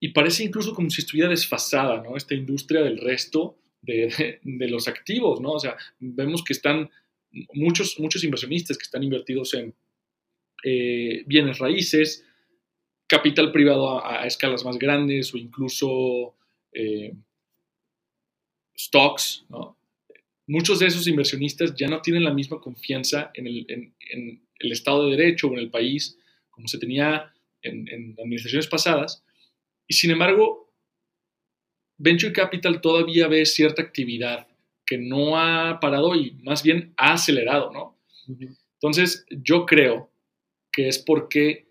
y 0.00 0.08
parece 0.08 0.44
incluso 0.44 0.74
como 0.74 0.90
si 0.90 1.00
estuviera 1.00 1.28
desfasada, 1.28 2.02
¿no? 2.02 2.16
Esta 2.16 2.34
industria 2.34 2.82
del 2.82 2.98
resto 2.98 3.58
de, 3.82 4.06
de- 4.18 4.40
de 4.42 4.68
los 4.68 4.86
activos, 4.88 5.40
¿no? 5.40 5.52
O 5.52 5.60
sea, 5.60 5.76
vemos 5.98 6.42
que 6.44 6.52
están 6.52 6.90
muchos, 7.54 7.98
muchos 8.00 8.22
inversionistas 8.24 8.76
que 8.78 8.84
están 8.84 9.02
invertidos 9.02 9.54
en 9.54 9.74
eh, 10.64 11.22
bienes 11.26 11.58
raíces, 11.58 12.24
capital 13.08 13.50
privado 13.50 13.98
a, 14.00 14.22
a 14.22 14.26
escalas 14.26 14.64
más 14.64 14.78
grandes 14.78 15.34
o 15.34 15.38
incluso 15.38 16.34
eh, 16.72 17.14
stocks, 18.76 19.44
¿no? 19.48 19.76
Muchos 20.46 20.78
de 20.78 20.86
esos 20.86 21.06
inversionistas 21.06 21.74
ya 21.74 21.88
no 21.88 22.00
tienen 22.00 22.24
la 22.24 22.32
misma 22.32 22.58
confianza 22.60 23.30
en 23.34 23.46
el, 23.46 23.66
en- 23.68 23.94
en 24.10 24.42
el 24.60 24.72
Estado 24.72 25.04
de 25.04 25.16
Derecho 25.16 25.48
o 25.48 25.52
en 25.52 25.58
el 25.58 25.70
país 25.70 26.16
como 26.50 26.68
se 26.68 26.78
tenía 26.78 27.32
en, 27.62 27.86
en 27.88 28.14
administraciones 28.18 28.66
pasadas. 28.66 29.22
Y 29.86 29.94
sin 29.94 30.10
embargo, 30.10 30.72
Venture 31.98 32.32
Capital 32.32 32.80
todavía 32.80 33.28
ve 33.28 33.44
cierta 33.44 33.82
actividad 33.82 34.48
que 34.86 34.96
no 34.98 35.38
ha 35.38 35.78
parado 35.80 36.14
y 36.16 36.32
más 36.42 36.62
bien 36.62 36.94
ha 36.96 37.12
acelerado, 37.12 37.70
¿no? 37.72 37.96
Entonces, 38.74 39.26
yo 39.30 39.66
creo 39.66 40.10
que 40.72 40.88
es 40.88 40.98
porque 40.98 41.67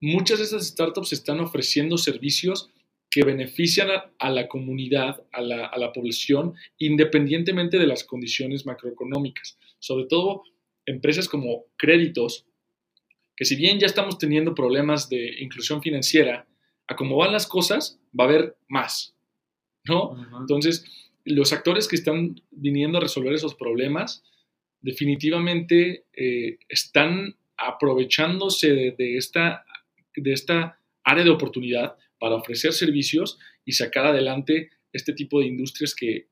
muchas 0.00 0.38
de 0.38 0.44
esas 0.44 0.66
startups 0.66 1.12
están 1.12 1.40
ofreciendo 1.40 1.98
servicios 1.98 2.70
que 3.10 3.24
benefician 3.24 3.90
a, 3.90 4.12
a 4.18 4.30
la 4.30 4.48
comunidad, 4.48 5.24
a 5.32 5.40
la, 5.40 5.66
a 5.66 5.78
la 5.78 5.92
población, 5.92 6.54
independientemente 6.78 7.78
de 7.78 7.86
las 7.86 8.04
condiciones 8.04 8.66
macroeconómicas. 8.66 9.58
Sobre 9.78 10.06
todo 10.06 10.42
empresas 10.84 11.28
como 11.28 11.64
créditos, 11.76 12.46
que 13.36 13.44
si 13.44 13.56
bien 13.56 13.78
ya 13.78 13.86
estamos 13.86 14.18
teniendo 14.18 14.54
problemas 14.54 15.08
de 15.08 15.40
inclusión 15.40 15.82
financiera, 15.82 16.46
a 16.88 16.96
cómo 16.96 17.16
van 17.16 17.32
las 17.32 17.46
cosas, 17.46 17.98
va 18.18 18.24
a 18.24 18.28
haber 18.28 18.56
más, 18.68 19.14
¿no? 19.84 20.16
Entonces, 20.40 20.84
los 21.24 21.52
actores 21.52 21.88
que 21.88 21.96
están 21.96 22.40
viniendo 22.50 22.98
a 22.98 23.00
resolver 23.00 23.34
esos 23.34 23.54
problemas 23.54 24.22
definitivamente 24.80 26.04
eh, 26.12 26.58
están 26.68 27.36
aprovechándose 27.56 28.72
de, 28.72 28.90
de 28.92 29.16
esta, 29.16 29.64
de 30.16 30.32
esta 30.32 30.80
área 31.04 31.24
de 31.24 31.30
oportunidad 31.30 31.96
para 32.18 32.34
ofrecer 32.34 32.72
servicios 32.72 33.38
y 33.64 33.72
sacar 33.72 34.06
adelante 34.06 34.70
este 34.92 35.12
tipo 35.12 35.40
de 35.40 35.46
industrias 35.46 35.94
que, 35.94 36.28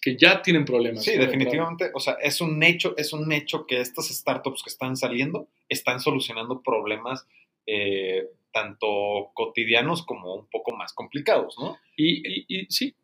que 0.00 0.16
ya 0.16 0.42
tienen 0.42 0.64
problemas. 0.64 1.02
Sí, 1.04 1.16
¿no? 1.16 1.22
definitivamente, 1.24 1.90
o 1.94 2.00
sea, 2.00 2.14
es 2.20 2.40
un 2.40 2.62
hecho, 2.62 2.94
es 2.96 3.12
un 3.12 3.32
hecho 3.32 3.66
que 3.66 3.80
estas 3.80 4.08
startups 4.08 4.62
que 4.62 4.70
están 4.70 4.96
saliendo 4.96 5.48
están 5.68 6.00
solucionando 6.00 6.62
problemas 6.62 7.26
eh, 7.66 8.28
tanto 8.52 9.30
cotidianos 9.34 10.04
como 10.04 10.34
un 10.34 10.46
poco 10.50 10.76
más 10.76 10.92
complicados, 10.92 11.56
¿no? 11.58 11.78
Y, 11.96 12.22
y- 12.28 12.44
y 12.48 12.66
sí, 12.68 12.94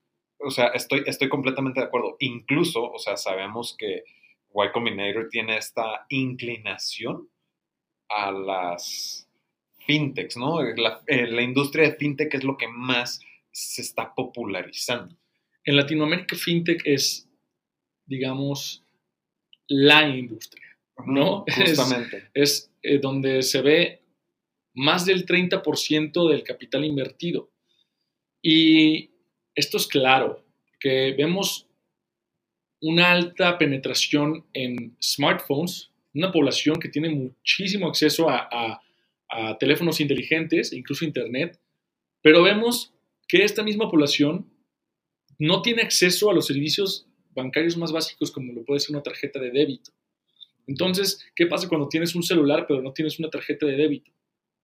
O 0.42 0.50
sea, 0.50 0.68
estoy, 0.68 1.02
estoy 1.06 1.28
completamente 1.28 1.80
de 1.80 1.86
acuerdo. 1.86 2.16
Incluso, 2.20 2.82
o 2.90 2.98
sea, 2.98 3.16
sabemos 3.16 3.74
que 3.78 4.04
Y 4.54 4.72
Combinator 4.72 5.28
tiene 5.30 5.56
esta 5.56 6.06
inclinación 6.08 7.28
a 8.08 8.30
las 8.32 9.28
fintechs, 9.90 10.36
¿no? 10.36 10.62
La, 10.62 11.02
eh, 11.06 11.26
la 11.26 11.42
industria 11.42 11.88
de 11.90 11.96
fintech 11.96 12.34
es 12.34 12.44
lo 12.44 12.56
que 12.56 12.68
más 12.68 13.20
se 13.52 13.82
está 13.82 14.14
popularizando. 14.14 15.16
en 15.64 15.76
Latinoamérica 15.76 16.36
FinTech 16.36 16.82
es, 16.86 17.28
digamos, 18.06 18.82
la 19.68 20.08
industria. 20.08 20.66
¿No? 21.06 21.44
Justamente. 21.56 22.28
es 22.34 22.70
eh, 22.82 22.98
donde 22.98 23.42
se 23.42 23.62
ve 23.62 24.02
más 24.74 25.06
del 25.06 25.24
30% 25.26 26.28
del 26.30 26.42
capital 26.44 26.84
invertido. 26.84 27.50
Y 28.42 29.10
esto 29.54 29.76
es 29.78 29.86
claro, 29.86 30.44
que 30.78 31.12
vemos 31.16 31.66
una 32.82 33.10
alta 33.12 33.56
penetración 33.58 34.44
en 34.52 34.96
smartphones, 35.02 35.90
una 36.14 36.30
población 36.32 36.76
que 36.78 36.88
tiene 36.88 37.08
muchísimo 37.10 37.88
acceso 37.88 38.28
a, 38.28 38.48
a- 38.50 38.80
a 39.30 39.56
teléfonos 39.58 40.00
inteligentes, 40.00 40.72
incluso 40.72 41.04
Internet, 41.04 41.60
pero 42.22 42.42
vemos 42.42 42.92
que 43.28 43.44
esta 43.44 43.62
misma 43.62 43.90
población 43.90 44.50
no 45.38 45.62
tiene 45.62 45.82
acceso 45.82 46.30
a 46.30 46.34
los 46.34 46.46
servicios 46.46 47.06
bancarios 47.30 47.76
más 47.76 47.92
básicos 47.92 48.30
como 48.30 48.52
lo 48.52 48.64
puede 48.64 48.80
ser 48.80 48.90
una 48.94 49.02
tarjeta 49.02 49.38
de 49.38 49.50
débito. 49.50 49.92
Entonces, 50.66 51.24
¿qué 51.34 51.46
pasa 51.46 51.68
cuando 51.68 51.88
tienes 51.88 52.14
un 52.14 52.22
celular 52.22 52.66
pero 52.66 52.82
no 52.82 52.92
tienes 52.92 53.18
una 53.18 53.30
tarjeta 53.30 53.66
de 53.66 53.76
débito? 53.76 54.10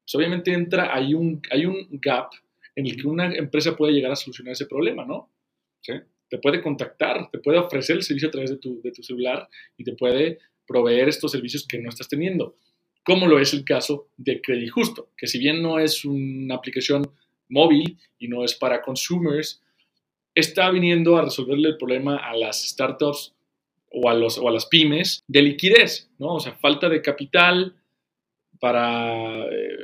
Pues 0.04 0.14
obviamente 0.14 0.52
entra, 0.52 0.94
hay 0.94 1.14
un, 1.14 1.40
hay 1.50 1.66
un 1.66 1.88
gap 1.92 2.30
en 2.74 2.86
el 2.86 3.00
que 3.00 3.08
una 3.08 3.34
empresa 3.34 3.76
puede 3.76 3.92
llegar 3.92 4.12
a 4.12 4.16
solucionar 4.16 4.52
ese 4.52 4.66
problema, 4.66 5.04
¿no? 5.04 5.32
Sí. 5.80 5.94
Te 6.28 6.38
puede 6.38 6.60
contactar, 6.60 7.30
te 7.30 7.38
puede 7.38 7.58
ofrecer 7.58 7.96
el 7.96 8.02
servicio 8.02 8.28
a 8.28 8.32
través 8.32 8.50
de 8.50 8.58
tu, 8.58 8.82
de 8.82 8.90
tu 8.90 9.02
celular 9.02 9.48
y 9.76 9.84
te 9.84 9.92
puede 9.94 10.38
proveer 10.66 11.08
estos 11.08 11.32
servicios 11.32 11.66
que 11.66 11.78
no 11.78 11.88
estás 11.88 12.08
teniendo, 12.08 12.56
como 13.06 13.28
lo 13.28 13.38
es 13.38 13.54
el 13.54 13.64
caso 13.64 14.08
de 14.16 14.42
Credit 14.42 14.68
Justo, 14.68 15.10
que 15.16 15.28
si 15.28 15.38
bien 15.38 15.62
no 15.62 15.78
es 15.78 16.04
una 16.04 16.56
aplicación 16.56 17.08
móvil 17.48 17.96
y 18.18 18.26
no 18.26 18.44
es 18.44 18.56
para 18.56 18.82
consumers, 18.82 19.62
está 20.34 20.68
viniendo 20.72 21.16
a 21.16 21.22
resolverle 21.22 21.68
el 21.68 21.76
problema 21.76 22.16
a 22.16 22.36
las 22.36 22.68
startups 22.68 23.32
o 23.92 24.08
a, 24.08 24.14
los, 24.14 24.38
o 24.38 24.48
a 24.48 24.50
las 24.50 24.66
pymes 24.66 25.22
de 25.28 25.40
liquidez, 25.40 26.10
¿no? 26.18 26.34
O 26.34 26.40
sea, 26.40 26.56
falta 26.56 26.88
de 26.88 27.00
capital 27.00 27.76
para 28.58 29.44
eh, 29.52 29.78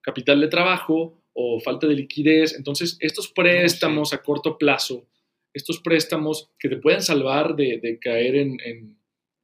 capital 0.00 0.40
de 0.40 0.48
trabajo 0.48 1.22
o 1.34 1.60
falta 1.60 1.86
de 1.86 1.94
liquidez. 1.94 2.56
Entonces, 2.56 2.96
estos 2.98 3.28
préstamos 3.28 4.12
a 4.12 4.24
corto 4.24 4.58
plazo, 4.58 5.06
estos 5.54 5.78
préstamos 5.78 6.50
que 6.58 6.68
te 6.68 6.78
pueden 6.78 7.00
salvar 7.00 7.54
de, 7.54 7.78
de 7.78 8.00
caer 8.00 8.34
en, 8.34 8.58
en, 8.64 8.98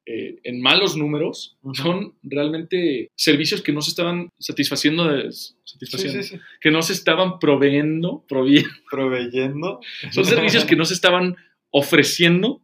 eh, 0.06 0.40
en 0.42 0.61
malos 0.61 0.97
números, 0.97 1.56
son 1.75 2.14
realmente 2.23 3.11
servicios 3.16 3.62
que 3.62 3.73
no 3.73 3.80
se 3.82 3.90
estaban 3.90 4.30
satisfaciendo, 4.38 5.04
de- 5.06 5.30
Sí, 5.32 5.54
satisfaciendo 5.64 6.23
sí, 6.23 6.37
sí. 6.37 6.40
que 6.61 6.71
no 6.71 6.82
se 6.82 6.92
estaban 6.92 7.38
proveyendo, 7.38 8.25
Proveyendo. 8.90 9.80
son 10.11 10.25
servicios 10.25 10.64
que 10.64 10.76
no 10.76 10.85
se 10.85 10.94
estaban 10.94 11.37
ofreciendo 11.71 12.61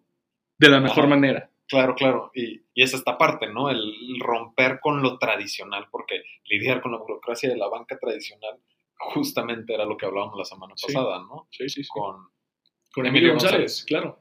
de 0.58 0.68
la 0.68 0.80
mejor 0.80 1.06
manera. 1.08 1.50
Claro, 1.68 1.94
claro. 1.94 2.30
Y, 2.34 2.62
y 2.74 2.82
es 2.82 2.94
esta 2.94 3.16
parte, 3.18 3.46
¿no? 3.52 3.70
El 3.70 3.92
romper 4.20 4.80
con 4.80 5.02
lo 5.02 5.18
tradicional, 5.18 5.86
porque 5.90 6.22
lidiar 6.46 6.80
con 6.80 6.92
la 6.92 6.98
burocracia 6.98 7.48
de 7.50 7.56
la 7.56 7.68
banca 7.68 7.98
tradicional 7.98 8.54
justamente 8.98 9.74
era 9.74 9.84
lo 9.84 9.96
que 9.96 10.06
hablábamos 10.06 10.36
la 10.38 10.44
semana 10.44 10.74
pasada, 10.80 11.18
¿no? 11.20 11.46
Sí, 11.50 11.68
sí, 11.68 11.82
sí. 11.84 11.88
Con, 11.88 12.16
Con 12.92 13.06
Emilio 13.06 13.30
Emilio 13.30 13.32
González, 13.34 13.52
González. 13.60 13.84
claro. 13.86 14.18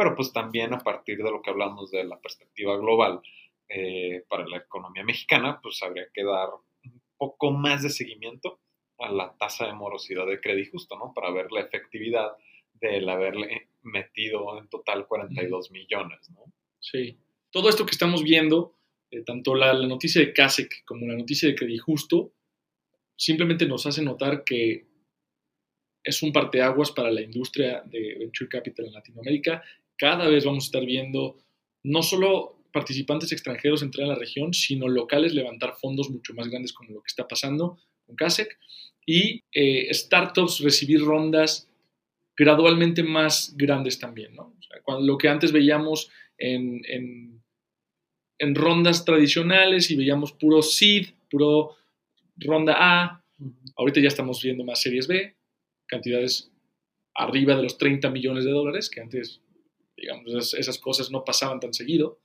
Pero 0.00 0.16
pues 0.16 0.32
también 0.32 0.72
a 0.72 0.78
partir 0.78 1.18
de 1.18 1.30
lo 1.30 1.42
que 1.42 1.50
hablamos 1.50 1.90
de 1.90 2.04
la 2.04 2.18
perspectiva 2.18 2.74
global 2.78 3.20
eh, 3.68 4.24
para 4.30 4.48
la 4.48 4.56
economía 4.56 5.04
mexicana, 5.04 5.60
pues 5.62 5.82
habría 5.82 6.06
que 6.14 6.24
dar 6.24 6.48
un 6.84 7.02
poco 7.18 7.50
más 7.50 7.82
de 7.82 7.90
seguimiento 7.90 8.60
a 8.98 9.12
la 9.12 9.36
tasa 9.36 9.66
de 9.66 9.74
morosidad 9.74 10.26
de 10.26 10.40
crédito 10.40 10.70
justo, 10.72 10.96
¿no? 10.96 11.12
Para 11.14 11.30
ver 11.32 11.52
la 11.52 11.60
efectividad 11.60 12.30
del 12.72 13.10
haberle 13.10 13.68
metido 13.82 14.58
en 14.58 14.70
total 14.70 15.06
42 15.06 15.70
millones, 15.70 16.30
¿no? 16.30 16.50
Sí. 16.78 17.18
Todo 17.50 17.68
esto 17.68 17.84
que 17.84 17.92
estamos 17.92 18.22
viendo, 18.22 18.78
eh, 19.10 19.20
tanto 19.20 19.54
la, 19.54 19.74
la, 19.74 19.86
noticia 19.86 20.22
de 20.22 20.32
CASEC 20.32 20.82
como 20.86 21.06
la 21.06 21.14
noticia 21.18 21.46
de 21.46 21.56
Credit 21.56 21.82
Justo, 21.82 22.32
simplemente 23.16 23.66
nos 23.66 23.84
hace 23.84 24.00
notar 24.00 24.44
que 24.44 24.86
es 26.02 26.22
un 26.22 26.32
parteaguas 26.32 26.90
para 26.90 27.10
la 27.10 27.20
industria 27.20 27.82
de 27.84 28.16
Venture 28.18 28.48
Capital 28.48 28.86
en 28.86 28.92
Latinoamérica. 28.94 29.62
Cada 30.00 30.28
vez 30.28 30.46
vamos 30.46 30.64
a 30.64 30.68
estar 30.68 30.86
viendo 30.86 31.36
no 31.82 32.02
solo 32.02 32.56
participantes 32.72 33.32
extranjeros 33.32 33.82
entrar 33.82 34.06
a 34.06 34.14
la 34.14 34.18
región, 34.18 34.54
sino 34.54 34.88
locales 34.88 35.34
levantar 35.34 35.74
fondos 35.78 36.08
mucho 36.08 36.32
más 36.32 36.48
grandes 36.48 36.72
como 36.72 36.92
lo 36.92 37.02
que 37.02 37.08
está 37.08 37.28
pasando 37.28 37.78
con 38.06 38.16
CASEC 38.16 38.58
y 39.04 39.42
eh, 39.52 39.92
startups 39.92 40.60
recibir 40.60 41.02
rondas 41.02 41.68
gradualmente 42.34 43.02
más 43.02 43.54
grandes 43.58 43.98
también, 43.98 44.34
¿no? 44.34 44.54
O 44.58 44.62
sea, 44.62 44.80
cuando, 44.82 45.06
lo 45.06 45.18
que 45.18 45.28
antes 45.28 45.52
veíamos 45.52 46.10
en, 46.38 46.80
en, 46.88 47.42
en, 48.38 48.54
rondas 48.54 49.04
tradicionales 49.04 49.90
y 49.90 49.96
veíamos 49.96 50.32
puro 50.32 50.62
seed, 50.62 51.08
puro 51.30 51.76
ronda 52.36 52.76
A, 52.78 53.22
ahorita 53.76 54.00
ya 54.00 54.08
estamos 54.08 54.42
viendo 54.42 54.64
más 54.64 54.80
series 54.80 55.06
B, 55.06 55.36
cantidades 55.86 56.50
arriba 57.14 57.54
de 57.54 57.64
los 57.64 57.76
30 57.76 58.08
millones 58.08 58.46
de 58.46 58.52
dólares, 58.52 58.88
que 58.88 59.02
antes, 59.02 59.42
digamos, 60.00 60.26
esas, 60.28 60.54
esas 60.54 60.78
cosas 60.78 61.10
no 61.10 61.24
pasaban 61.24 61.60
tan 61.60 61.72
seguido. 61.72 62.18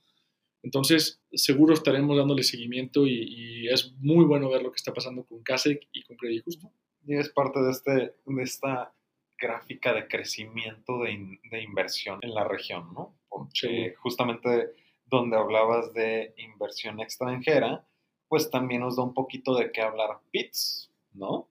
Entonces, 0.62 1.22
seguro 1.32 1.74
estaremos 1.74 2.16
dándole 2.16 2.42
seguimiento 2.42 3.06
y, 3.06 3.22
y, 3.22 3.68
es 3.68 3.92
muy 3.98 4.24
bueno 4.24 4.48
ver 4.48 4.62
lo 4.62 4.72
que 4.72 4.76
está 4.76 4.92
pasando 4.92 5.24
con 5.24 5.42
CASEC 5.42 5.88
y 5.92 6.02
con 6.02 6.16
Credit 6.16 6.44
Justo. 6.44 6.72
Y 7.06 7.14
es 7.14 7.28
parte 7.28 7.60
de, 7.60 7.70
este, 7.70 7.92
de 7.92 8.42
esta 8.42 8.92
gráfica 9.38 9.92
de 9.92 10.08
crecimiento 10.08 11.02
de, 11.02 11.12
in, 11.12 11.40
de 11.50 11.62
inversión 11.62 12.18
en 12.22 12.34
la 12.34 12.44
región, 12.44 12.92
¿no? 12.94 13.16
Porque 13.28 13.90
sí. 13.90 13.94
justamente 13.98 14.72
donde 15.04 15.36
hablabas 15.36 15.92
de 15.92 16.34
inversión 16.38 17.00
extranjera, 17.00 17.86
pues 18.28 18.50
también 18.50 18.80
nos 18.80 18.96
da 18.96 19.04
un 19.04 19.14
poquito 19.14 19.54
de 19.54 19.70
qué 19.70 19.82
hablar 19.82 20.18
PITS, 20.32 20.90
¿no? 21.12 21.48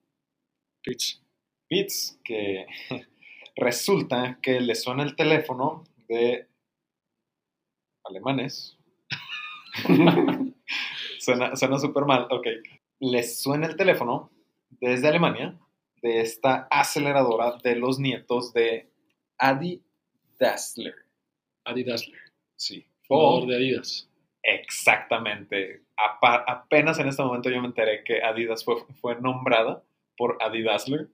PITS. 0.82 1.22
PITS, 1.68 2.20
que 2.22 2.66
resulta 3.56 4.38
que 4.42 4.60
le 4.60 4.74
suena 4.74 5.04
el 5.04 5.16
teléfono 5.16 5.84
de 6.08 6.48
alemanes. 8.04 8.78
suena 11.18 11.78
súper 11.78 12.04
mal, 12.04 12.26
ok. 12.30 12.46
Les 13.00 13.40
suena 13.40 13.66
el 13.66 13.76
teléfono 13.76 14.30
desde 14.70 15.08
Alemania 15.08 15.58
de 16.02 16.20
esta 16.20 16.68
aceleradora 16.70 17.58
de 17.62 17.76
los 17.76 17.98
nietos 17.98 18.52
de 18.52 18.90
Adi 19.38 19.82
Dassler. 20.38 20.94
Adi 21.64 21.84
Dassler. 21.84 22.20
Sí. 22.56 22.86
Fundador 23.06 23.48
de 23.48 23.56
Adidas. 23.56 24.08
Exactamente. 24.42 25.82
Apenas 25.96 26.98
en 26.98 27.08
este 27.08 27.22
momento 27.22 27.50
yo 27.50 27.60
me 27.60 27.68
enteré 27.68 28.04
que 28.04 28.22
Adidas 28.22 28.64
fue, 28.64 28.76
fue 29.00 29.20
nombrada 29.20 29.82
por 30.16 30.38
Adi 30.40 30.62
Dassler. 30.62 31.08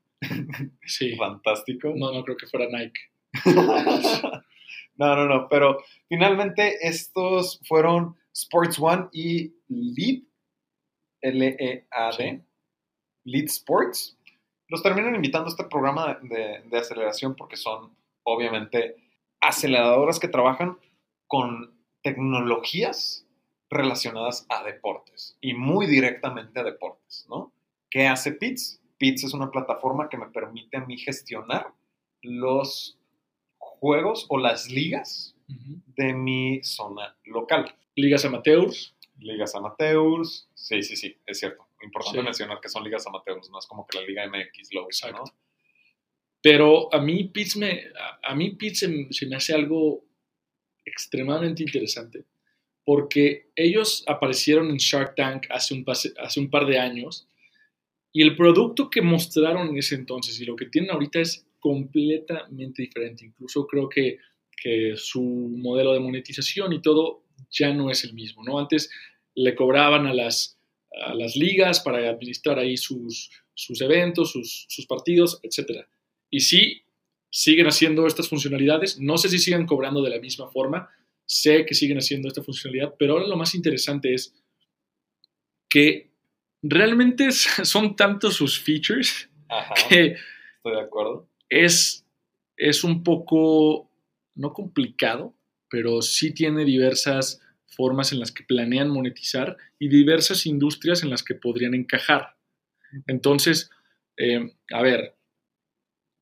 Sí. 0.84 1.16
Fantástico. 1.16 1.92
No, 1.96 2.12
no 2.12 2.24
creo 2.24 2.36
que 2.36 2.46
fuera 2.46 2.66
Nike. 2.66 3.00
no, 4.96 5.16
no, 5.16 5.26
no. 5.26 5.48
Pero 5.48 5.78
finalmente 6.08 6.78
estos 6.86 7.60
fueron 7.66 8.16
Sports 8.32 8.78
One 8.78 9.08
y 9.12 9.54
Lead, 9.68 10.22
L-E-A-D, 11.20 12.16
sí. 12.16 12.42
Lead 13.24 13.44
Sports. 13.44 14.18
Los 14.68 14.82
terminan 14.82 15.14
invitando 15.14 15.46
a 15.46 15.50
este 15.50 15.64
programa 15.64 16.18
de, 16.22 16.62
de, 16.64 16.78
aceleración 16.78 17.36
porque 17.36 17.56
son, 17.56 17.94
obviamente, 18.22 18.96
aceleradoras 19.40 20.18
que 20.18 20.28
trabajan 20.28 20.78
con 21.26 21.74
tecnologías 22.02 23.26
relacionadas 23.70 24.46
a 24.48 24.64
deportes 24.64 25.36
y 25.40 25.54
muy 25.54 25.86
directamente 25.86 26.60
a 26.60 26.64
deportes, 26.64 27.26
¿no? 27.28 27.52
¿Qué 27.90 28.06
hace 28.06 28.32
PITS? 28.32 28.80
PITS 28.98 29.24
es 29.24 29.34
una 29.34 29.50
plataforma 29.50 30.08
que 30.08 30.18
me 30.18 30.28
permite 30.28 30.76
a 30.76 30.84
mí 30.84 30.96
gestionar 30.96 31.72
los 32.22 32.98
juegos 33.82 34.26
o 34.28 34.38
las 34.38 34.70
ligas 34.70 35.34
uh 35.48 35.52
-huh. 35.52 35.82
de 35.96 36.14
mi 36.14 36.62
zona 36.62 37.16
local. 37.24 37.64
Ligas 37.96 38.24
amateurs. 38.24 38.94
Ligas 39.18 39.56
amateurs. 39.56 40.48
Sí, 40.54 40.82
sí, 40.84 40.94
sí, 40.94 41.16
es 41.26 41.40
cierto. 41.40 41.66
Importante 41.82 42.20
sí. 42.20 42.24
mencionar 42.24 42.60
que 42.60 42.68
son 42.68 42.84
ligas 42.84 43.04
amateurs, 43.08 43.50
no 43.50 43.58
es 43.58 43.66
como 43.66 43.84
que 43.84 43.98
la 43.98 44.06
Liga 44.06 44.22
MX 44.28 44.72
lo 44.72 44.86
usa, 44.86 45.10
¿no? 45.10 45.24
Pero 46.40 46.94
a 46.94 47.00
mí 47.00 47.24
Pitts 47.24 47.56
me, 47.56 47.70
a, 47.98 48.30
a 48.30 48.34
mí 48.36 48.50
Pitts 48.50 48.78
se, 48.78 48.88
se, 49.10 49.26
me 49.26 49.34
hace 49.34 49.52
algo 49.52 50.04
extremadamente 50.84 51.64
interesante 51.64 52.24
porque 52.84 53.50
ellos 53.56 54.04
aparecieron 54.06 54.70
en 54.70 54.76
Shark 54.76 55.14
Tank 55.16 55.46
hace 55.50 55.74
un, 55.74 55.84
pase, 55.84 56.12
hace 56.18 56.38
un 56.38 56.50
par 56.50 56.66
de 56.66 56.78
años 56.78 57.26
y 58.12 58.22
el 58.22 58.36
producto 58.36 58.90
que 58.90 59.02
mostraron 59.02 59.68
en 59.70 59.78
ese 59.78 59.96
entonces 59.96 60.40
y 60.40 60.44
lo 60.44 60.54
que 60.54 60.66
tienen 60.66 60.90
ahorita 60.90 61.20
es 61.20 61.46
completamente 61.62 62.82
diferente. 62.82 63.24
Incluso 63.24 63.66
creo 63.68 63.88
que, 63.88 64.18
que 64.60 64.94
su 64.96 65.22
modelo 65.22 65.92
de 65.92 66.00
monetización 66.00 66.72
y 66.72 66.82
todo 66.82 67.22
ya 67.50 67.72
no 67.72 67.88
es 67.88 68.02
el 68.04 68.14
mismo, 68.14 68.42
¿no? 68.42 68.58
Antes 68.58 68.90
le 69.34 69.54
cobraban 69.54 70.06
a 70.06 70.12
las, 70.12 70.58
a 71.06 71.14
las 71.14 71.36
ligas 71.36 71.80
para 71.80 72.10
administrar 72.10 72.58
ahí 72.58 72.76
sus, 72.76 73.30
sus 73.54 73.80
eventos, 73.80 74.32
sus, 74.32 74.66
sus, 74.68 74.86
partidos, 74.86 75.38
etc. 75.44 75.86
Y 76.30 76.40
sí, 76.40 76.82
siguen 77.30 77.68
haciendo 77.68 78.08
estas 78.08 78.28
funcionalidades. 78.28 78.98
No 78.98 79.16
sé 79.16 79.28
si 79.28 79.38
siguen 79.38 79.66
cobrando 79.66 80.02
de 80.02 80.10
la 80.10 80.18
misma 80.18 80.50
forma. 80.50 80.90
Sé 81.24 81.64
que 81.64 81.74
siguen 81.74 81.98
haciendo 81.98 82.26
esta 82.26 82.42
funcionalidad, 82.42 82.96
pero 82.98 83.14
ahora 83.14 83.28
lo 83.28 83.36
más 83.36 83.54
interesante 83.54 84.12
es 84.12 84.34
que 85.70 86.10
realmente 86.60 87.30
son 87.32 87.94
tantos 87.94 88.34
sus 88.34 88.58
features 88.58 89.30
Ajá, 89.48 89.74
que 89.88 90.16
estoy 90.56 90.72
de 90.74 90.80
acuerdo. 90.80 91.28
Es, 91.52 92.06
es 92.56 92.82
un 92.82 93.02
poco, 93.02 93.90
no 94.34 94.54
complicado, 94.54 95.34
pero 95.68 96.00
sí 96.00 96.32
tiene 96.32 96.64
diversas 96.64 97.42
formas 97.66 98.12
en 98.12 98.20
las 98.20 98.32
que 98.32 98.44
planean 98.44 98.88
monetizar 98.88 99.56
y 99.78 99.88
diversas 99.88 100.46
industrias 100.46 101.02
en 101.02 101.10
las 101.10 101.22
que 101.22 101.34
podrían 101.34 101.74
encajar. 101.74 102.36
Entonces, 103.06 103.70
eh, 104.16 104.54
a 104.70 104.82
ver, 104.82 105.14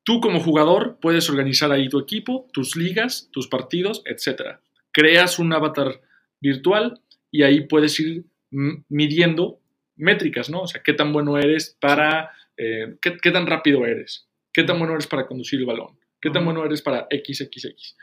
tú 0.03 0.19
como 0.19 0.41
jugador 0.41 0.97
puedes 1.01 1.29
organizar 1.29 1.71
ahí 1.71 1.87
tu 1.87 1.99
equipo, 1.99 2.47
tus 2.51 2.75
ligas, 2.75 3.29
tus 3.31 3.47
partidos, 3.47 4.03
etc. 4.05 4.59
Creas 4.91 5.39
un 5.39 5.53
avatar 5.53 6.01
virtual 6.41 7.01
y 7.29 7.43
ahí 7.43 7.67
puedes 7.67 7.99
ir 7.99 8.25
midiendo 8.49 9.61
métricas, 9.95 10.49
¿no? 10.49 10.63
O 10.63 10.67
sea, 10.67 10.81
qué 10.83 10.93
tan 10.93 11.13
bueno 11.13 11.37
eres 11.37 11.77
para, 11.79 12.31
eh, 12.57 12.97
qué, 13.01 13.17
qué, 13.21 13.31
tan 13.31 13.47
rápido 13.47 13.85
eres, 13.85 14.27
qué 14.53 14.63
tan 14.63 14.77
bueno 14.79 14.93
eres 14.93 15.07
para 15.07 15.27
conducir 15.27 15.59
el 15.59 15.65
balón, 15.65 15.97
qué 16.21 16.29
tan 16.29 16.45
bueno 16.45 16.65
eres 16.65 16.81
para 16.81 17.07
XXX. 17.09 17.95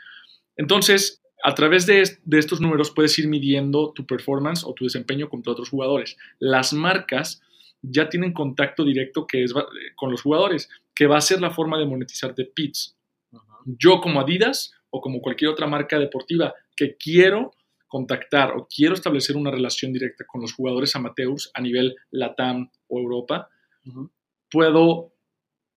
Entonces, 0.55 1.21
a 1.43 1.55
través 1.55 1.85
de, 1.85 2.03
de, 2.23 2.39
estos 2.39 2.59
números 2.59 2.91
puedes 2.91 3.17
ir 3.17 3.27
midiendo 3.27 3.93
tu 3.93 4.05
performance 4.05 4.63
o 4.65 4.73
tu 4.73 4.83
desempeño 4.83 5.29
contra 5.29 5.53
otros 5.53 5.69
jugadores. 5.69 6.17
Las 6.39 6.73
marcas 6.73 7.41
ya 7.81 8.09
tienen 8.09 8.33
contacto 8.33 8.83
directo 8.83 9.25
que 9.25 9.43
es, 9.43 9.53
con 9.95 10.11
los 10.11 10.21
jugadores, 10.21 10.69
que 10.93 11.07
va 11.07 11.17
a 11.17 11.21
ser 11.21 11.39
la 11.41 11.51
forma 11.51 11.77
de 11.79 11.85
monetizar 11.85 12.35
de 12.35 12.45
PITS. 12.45 12.97
Uh 13.31 13.37
-huh. 13.37 13.75
Yo 13.79 14.01
como 14.01 14.19
Adidas 14.19 14.73
o 14.89 15.01
como 15.01 15.21
cualquier 15.21 15.51
otra 15.51 15.67
marca 15.67 15.97
deportiva 15.97 16.53
que 16.75 16.97
quiero 16.97 17.51
contactar 17.87 18.51
o 18.55 18.67
quiero 18.67 18.93
establecer 18.93 19.35
una 19.35 19.51
relación 19.51 19.93
directa 19.93 20.25
con 20.27 20.41
los 20.41 20.53
jugadores 20.53 20.95
amateurs 20.95 21.49
a 21.53 21.61
nivel 21.61 21.95
LATAM 22.11 22.69
o 22.87 22.99
Europa, 22.99 23.49
uh 23.85 23.91
-huh. 23.91 24.09
puedo 24.51 25.13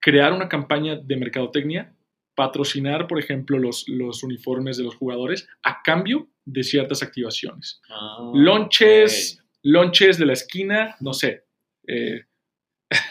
crear 0.03 0.33
una 0.33 0.49
campaña 0.49 0.97
de 0.97 1.17
mercadotecnia 1.17 1.97
patrocinar, 2.35 3.07
por 3.07 3.19
ejemplo, 3.19 3.59
los, 3.59 3.85
los, 3.89 4.23
uniformes 4.23 4.77
de 4.77 4.85
los 4.85 4.97
jugadores 4.97 5.49
a 5.63 5.83
cambio 5.83 6.29
de 6.45 6.65
ciertas 6.65 7.03
activaciones. 7.03 7.81
Ah, 7.91 8.31
lonches, 8.35 9.35
okay. 9.35 9.71
lonches 9.71 10.19
de 10.19 10.27
la 10.27 10.33
esquina, 10.33 10.97
no 11.01 11.13
sé. 11.13 11.45
Eh, 11.87 12.23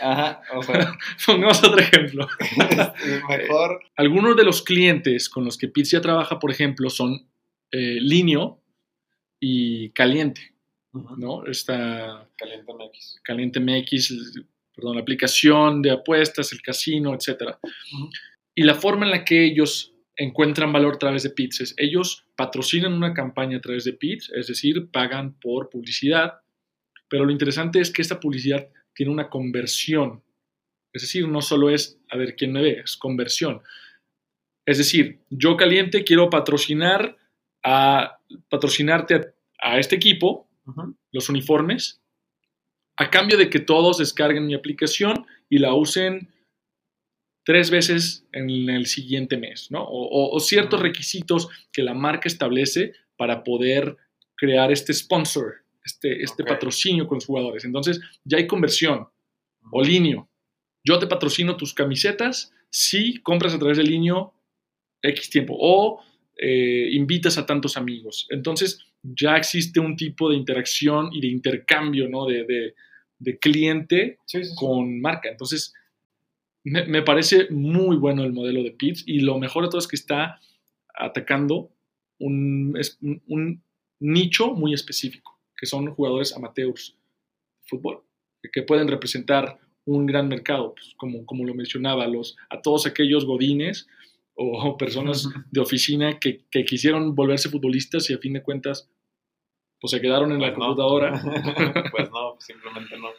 Ajá, 0.01 0.41
o 0.55 0.63
sea, 0.63 0.97
pongamos 1.25 1.63
otro 1.63 1.79
ejemplo. 1.79 2.27
Mejor. 3.29 3.79
Algunos 3.95 4.35
de 4.35 4.43
los 4.43 4.61
clientes 4.61 5.29
con 5.29 5.45
los 5.45 5.57
que 5.57 5.67
Pizza 5.67 6.01
trabaja, 6.01 6.39
por 6.39 6.51
ejemplo, 6.51 6.89
son 6.89 7.29
eh, 7.71 7.97
Linio 7.99 8.61
y 9.39 9.91
Caliente. 9.91 10.55
Uh 10.93 10.99
-huh. 10.99 11.17
¿no? 11.17 11.45
Esta, 11.45 12.27
Caliente 12.35 12.73
MX. 12.73 13.21
Caliente 13.23 13.59
MX, 13.59 14.41
perdón, 14.75 14.95
la 14.95 15.01
aplicación 15.01 15.81
de 15.81 15.91
apuestas, 15.91 16.51
el 16.53 16.61
casino, 16.61 17.13
etc. 17.13 17.57
Uh 17.61 17.67
-huh 17.67 18.09
y 18.55 18.63
la 18.63 18.75
forma 18.75 19.05
en 19.05 19.11
la 19.11 19.25
que 19.25 19.45
ellos 19.45 19.93
encuentran 20.15 20.73
valor 20.73 20.95
a 20.95 20.99
través 20.99 21.23
de 21.23 21.29
PITS 21.29 21.61
es, 21.61 21.73
ellos 21.77 22.25
patrocinan 22.35 22.93
una 22.93 23.13
campaña 23.13 23.57
a 23.57 23.61
través 23.61 23.85
de 23.85 23.93
PITS, 23.93 24.31
es 24.35 24.47
decir, 24.47 24.89
pagan 24.91 25.39
por 25.39 25.69
publicidad, 25.69 26.41
pero 27.09 27.25
lo 27.25 27.31
interesante 27.31 27.79
es 27.79 27.91
que 27.91 28.01
esta 28.01 28.19
publicidad 28.19 28.69
tiene 28.93 29.11
una 29.11 29.29
conversión 29.29 30.23
Es 30.93 31.03
decir, 31.03 31.27
no 31.27 31.41
solo 31.41 31.69
es 31.69 31.97
a 32.09 32.17
ver 32.17 32.35
quién 32.35 32.51
me 32.51 32.61
ve, 32.61 32.81
es 32.83 32.97
conversión. 32.97 33.61
Es 34.65 34.77
decir, 34.77 35.21
yo 35.29 35.55
caliente 35.55 36.03
quiero 36.03 36.29
patrocinar 36.29 37.17
a 37.63 38.19
patrocinarte 38.49 39.15
a, 39.15 39.21
a 39.61 39.79
este 39.79 39.95
equipo, 39.95 40.49
los 41.13 41.29
uniformes, 41.29 42.00
a 43.01 43.09
cambio 43.09 43.37
de 43.37 43.49
que 43.49 43.59
todos 43.59 43.97
descarguen 43.97 44.45
mi 44.47 44.53
aplicación 44.53 45.25
y 45.49 45.57
la 45.59 45.73
usen 45.73 46.29
tres 47.43 47.69
veces 47.71 48.25
en 48.31 48.49
el 48.69 48.85
siguiente 48.85 49.37
mes, 49.37 49.71
¿no? 49.71 49.83
O, 49.83 50.07
o- 50.07 50.35
o 50.35 50.39
ciertos 50.39 50.79
requisitos 50.79 51.49
que 51.71 51.83
la 51.83 51.93
marca 51.93 52.27
establece 52.27 52.93
para 53.17 53.43
poder 53.43 53.97
crear 54.35 54.71
este 54.71 54.93
sponsor, 54.93 55.55
este, 55.83 56.21
este 56.23 56.43
patrocinio 56.43 57.07
con 57.07 57.15
los 57.17 57.25
jugadores. 57.25 57.65
Entonces, 57.65 57.99
ya 58.23 58.37
hay 58.37 58.47
conversión. 58.47 59.07
O 59.71 59.81
Linio, 59.81 60.29
yo 60.83 60.99
te 60.99 61.07
patrocino 61.07 61.57
tus 61.57 61.73
camisetas 61.73 62.53
si 62.69 63.17
compras 63.21 63.53
a 63.53 63.59
través 63.59 63.77
de 63.77 63.83
Linio 63.83 64.33
X 65.01 65.29
tiempo. 65.29 65.55
O 65.59 66.01
eh, 66.37 66.89
invitas 66.91 67.37
a 67.37 67.45
tantos 67.45 67.77
amigos. 67.77 68.27
Entonces, 68.29 68.79
ya 69.03 69.35
existe 69.37 69.79
un 69.79 69.95
tipo 69.95 70.29
de 70.29 70.35
interacción 70.35 71.09
y 71.11 71.21
de 71.21 71.27
intercambio, 71.27 72.07
¿no? 72.07 72.25
De, 72.25 72.43
de- 72.45 72.75
de 73.21 73.37
cliente 73.39 74.17
Sí, 74.25 74.43
sí, 74.43 74.55
con 74.55 74.99
marca. 75.01 75.29
Entonces, 75.29 75.73
me, 76.63 76.85
me 76.85 77.01
parece 77.01 77.49
muy 77.49 77.95
bueno 77.97 78.23
el 78.23 78.33
modelo 78.33 78.63
de 78.63 78.71
Pitts 78.71 79.03
y 79.07 79.19
lo 79.21 79.39
mejor 79.39 79.63
de 79.63 79.69
todo 79.69 79.79
es 79.79 79.87
que 79.87 79.95
está 79.95 80.39
atacando 80.93 81.71
un, 82.19 82.75
es- 82.79 82.97
un- 83.01 83.21
un 83.27 83.63
nicho 83.99 84.53
muy 84.53 84.73
específico, 84.73 85.39
que 85.57 85.65
son 85.65 85.93
jugadores 85.93 86.35
amateurs 86.35 86.95
de 87.61 87.67
fútbol, 87.67 88.03
que, 88.51 88.63
pueden 88.63 88.87
representar 88.87 89.57
un 89.85 90.05
gran 90.05 90.27
mercado, 90.27 90.73
pues, 90.75 90.93
como, 90.97 91.25
como 91.25 91.45
lo 91.45 91.53
mencionaba, 91.55 92.07
los, 92.07 92.37
a 92.49 92.61
todos 92.61 92.85
aquellos 92.85 93.25
godines 93.25 93.87
o 94.35 94.77
personas 94.77 95.27
de 95.51 95.61
oficina 95.61 96.19
que, 96.19 96.41
que 96.51 96.63
quisieron 96.65 97.15
volverse 97.15 97.49
futbolistas 97.49 98.09
y 98.09 98.13
a 98.13 98.19
fin 98.19 98.33
de 98.33 98.43
cuentas 98.43 98.89
pues 99.81 99.91
se 99.91 99.99
quedaron 99.99 100.31
en 100.31 100.39
la 100.39 100.47
Pues 100.53 100.59
no. 100.59 100.65
computadora. 100.67 101.11
pues 101.91 102.09
no, 102.11 102.35
simplemente 102.39 102.97
no. 102.97 103.09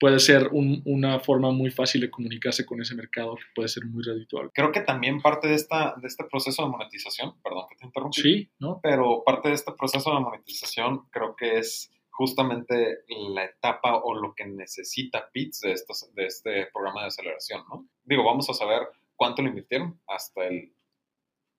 puede 0.00 0.18
ser 0.20 0.48
un- 0.52 0.82
una 0.84 1.18
forma 1.20 1.50
muy 1.52 1.70
fácil 1.70 2.00
de 2.02 2.10
comunicarse 2.10 2.66
con 2.66 2.80
ese 2.80 2.94
mercado, 2.94 3.34
que 3.36 3.42
puede 3.54 3.68
ser 3.68 3.84
muy 3.86 4.02
redituable. 4.04 4.50
Creo 4.54 4.70
que 4.72 4.80
también 4.82 5.20
parte 5.20 5.48
de, 5.48 5.54
esta, 5.54 5.94
de 6.00 6.06
este 6.08 6.24
proceso 6.24 6.62
de 6.64 6.68
monetización, 6.70 7.40
perdón 7.42 7.64
que 7.70 7.76
te 7.76 7.86
interrumpí, 7.86 8.20
Sí, 8.20 8.50
¿no? 8.60 8.78
pero 8.82 9.22
parte 9.24 9.48
de 9.48 9.54
este 9.54 9.72
proceso 9.72 10.12
de 10.14 10.20
monetización 10.20 11.08
creo 11.10 11.34
que 11.36 11.58
es 11.58 11.90
justamente 12.10 12.98
la 13.34 13.44
etapa 13.44 13.96
o 13.96 14.14
lo 14.14 14.34
que 14.34 14.44
necesita 14.46 15.30
PITS 15.32 15.60
de, 15.60 15.72
estos, 15.72 16.12
de 16.14 16.26
este 16.26 16.66
programa 16.72 17.02
de 17.02 17.06
aceleración, 17.08 17.62
¿no? 17.68 17.88
Digo, 18.04 18.24
vamos 18.24 18.48
a 18.50 18.54
saber 18.54 18.82
cuánto 19.16 19.42
le 19.42 19.48
invirtieron 19.50 20.00
hasta 20.08 20.46
el 20.46 20.72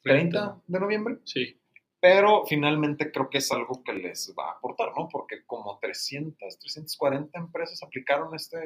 30 0.02 0.62
de 0.68 0.80
noviembre, 0.80 1.18
Sí, 1.26 1.59
pero 2.02 2.46
finalmente 2.46 3.12
creo 3.12 3.30
que 3.30 3.40
es 3.40 3.52
algo 3.52 3.84
que 3.84 3.94
les 3.94 4.34
va 4.38 4.50
a 4.50 4.52
aportar, 4.54 4.90
¿no? 4.98 5.08
Porque 5.12 5.44
como 5.46 5.78
300, 5.80 6.58
340 6.60 7.38
empresas 7.40 7.82
aplicaron 7.84 8.34
este, 8.36 8.58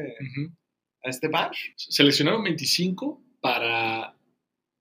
a 1.03 1.09
este 1.09 1.27
badge. 1.27 1.73
Seleccionaron 1.77 2.43
25 2.43 3.21
para, 3.41 4.15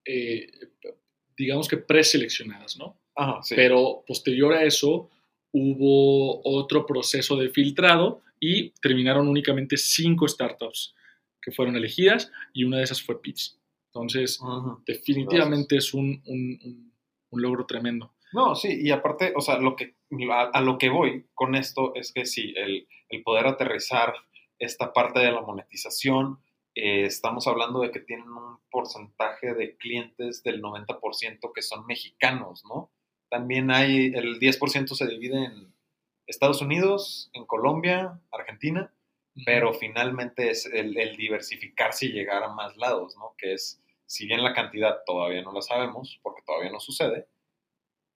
eh, 0.04 0.50
digamos 1.36 1.66
que 1.68 1.78
preseleccionadas, 1.78 2.76
¿no? 2.78 2.98
Ajá, 3.16 3.42
sí. 3.42 3.54
Pero 3.54 4.04
posterior 4.06 4.52
a 4.54 4.64
eso 4.64 5.08
hubo 5.54 6.40
otro 6.44 6.86
proceso 6.86 7.36
de 7.36 7.50
filtrado 7.50 8.22
y 8.40 8.70
terminaron 8.80 9.28
únicamente 9.28 9.76
cinco 9.76 10.26
startups 10.26 10.94
que 11.40 11.52
fueron 11.52 11.76
elegidas 11.76 12.30
y 12.52 12.64
una 12.64 12.78
de 12.78 12.84
esas 12.84 13.02
fue 13.02 13.20
Pitts. 13.20 13.58
Entonces, 13.94 14.38
definitivamente 14.86 15.76
es 15.76 15.92
un, 15.92 16.22
un- 16.26 16.58
un- 16.64 16.92
un 17.30 17.42
logro 17.42 17.66
tremendo. 17.66 18.14
No, 18.32 18.54
sí, 18.54 18.78
y 18.80 18.90
aparte, 18.90 19.32
o 19.36 19.40
sea, 19.40 19.58
lo 19.58 19.76
que, 19.76 19.94
a, 20.30 20.42
a 20.42 20.60
lo 20.60 20.78
que 20.78 20.88
voy 20.88 21.26
con 21.34 21.54
esto 21.54 21.94
es 21.94 22.12
que 22.12 22.24
sí, 22.24 22.54
el, 22.56 22.88
el 23.08 23.22
poder 23.22 23.46
aterrizar 23.46 24.14
esta 24.58 24.92
parte 24.92 25.20
de 25.20 25.32
la 25.32 25.42
monetización, 25.42 26.38
eh, 26.74 27.04
estamos 27.04 27.46
hablando 27.46 27.80
de 27.80 27.90
que 27.90 28.00
tienen 28.00 28.28
un 28.30 28.58
porcentaje 28.70 29.54
de 29.54 29.76
clientes 29.76 30.42
del 30.42 30.62
90% 30.62 31.52
que 31.54 31.62
son 31.62 31.84
mexicanos, 31.86 32.64
¿no? 32.64 32.90
También 33.28 33.70
hay, 33.70 34.12
el 34.14 34.38
10% 34.38 34.94
se 34.94 35.06
divide 35.06 35.44
en 35.44 35.74
Estados 36.26 36.62
Unidos, 36.62 37.30
en 37.34 37.44
Colombia, 37.44 38.20
Argentina, 38.30 38.94
pero 39.44 39.74
finalmente 39.74 40.50
es 40.50 40.66
el, 40.66 40.96
el 40.96 41.16
diversificarse 41.16 42.06
y 42.06 42.12
llegar 42.12 42.42
a 42.42 42.54
más 42.54 42.76
lados, 42.76 43.16
¿no? 43.18 43.34
Que 43.36 43.54
es, 43.54 43.82
si 44.06 44.26
bien 44.26 44.42
la 44.42 44.54
cantidad 44.54 45.00
todavía 45.04 45.42
no 45.42 45.52
la 45.52 45.62
sabemos, 45.62 46.18
porque 46.22 46.42
todavía 46.46 46.70
no 46.70 46.80
sucede, 46.80 47.26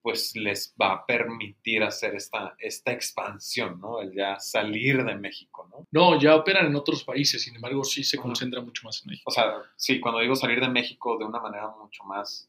pues 0.06 0.36
les 0.36 0.72
va 0.80 0.92
a 0.92 1.04
permitir 1.04 1.82
hacer 1.82 2.14
esta, 2.14 2.54
esta 2.60 2.92
expansión, 2.92 3.80
¿no? 3.80 4.00
El 4.00 4.14
ya 4.14 4.38
salir 4.38 5.02
de 5.02 5.16
México, 5.16 5.66
¿no? 5.68 5.84
No, 5.90 6.16
ya 6.20 6.36
operan 6.36 6.66
en 6.66 6.76
otros 6.76 7.02
países, 7.02 7.42
sin 7.42 7.56
embargo, 7.56 7.82
sí 7.82 8.04
se 8.04 8.16
concentra 8.16 8.60
mucho 8.60 8.82
más 8.84 9.02
en 9.02 9.10
México. 9.10 9.28
O 9.28 9.32
sea, 9.32 9.54
sí, 9.74 9.98
cuando 9.98 10.20
digo 10.20 10.36
salir 10.36 10.60
de 10.60 10.68
México 10.68 11.18
de 11.18 11.24
una 11.24 11.40
manera 11.40 11.74
mucho 11.82 12.04
más 12.04 12.48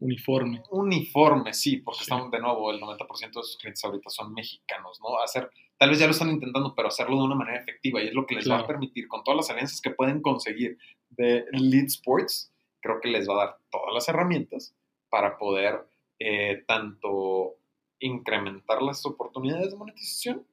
Uniforme. 0.00 0.60
uniforme, 0.72 1.54
sí, 1.54 1.76
porque 1.76 1.98
Sí. 1.98 2.02
estamos 2.10 2.32
de 2.32 2.40
nuevo, 2.40 2.72
el 2.72 2.80
90% 2.80 3.38
de 3.40 3.46
sus 3.46 3.58
clientes 3.58 3.84
ahorita 3.84 4.10
son 4.10 4.34
mexicanos, 4.34 4.98
¿no? 5.00 5.22
Hacer, 5.22 5.48
tal 5.78 5.90
vez 5.90 6.00
ya 6.00 6.06
lo 6.06 6.10
están 6.12 6.30
intentando, 6.30 6.74
pero 6.74 6.88
hacerlo 6.88 7.16
de 7.16 7.22
una 7.26 7.36
manera 7.36 7.60
efectiva 7.60 8.02
y 8.02 8.08
es 8.08 8.12
lo 8.12 8.26
que 8.26 8.34
les 8.34 8.50
va 8.50 8.58
a 8.58 8.66
permitir 8.66 9.06
con 9.06 9.22
todas 9.22 9.36
las 9.36 9.50
alianzas 9.50 9.80
que 9.80 9.90
pueden 9.92 10.20
conseguir 10.20 10.78
de 11.10 11.44
Lead 11.52 11.84
Sports, 11.86 12.52
creo 12.82 13.00
que 13.00 13.08
les 13.08 13.28
va 13.28 13.34
a 13.34 13.46
dar 13.46 13.58
todas 13.70 13.94
las 13.94 14.08
herramientas 14.08 14.74
para 15.08 15.38
poder 15.38 15.86
eh, 16.18 16.64
tanto 16.66 17.56
incrementar 17.98 18.82
las 18.82 19.04
oportunidades 19.06 19.70
de 19.70 19.76
monetización, 19.76 20.46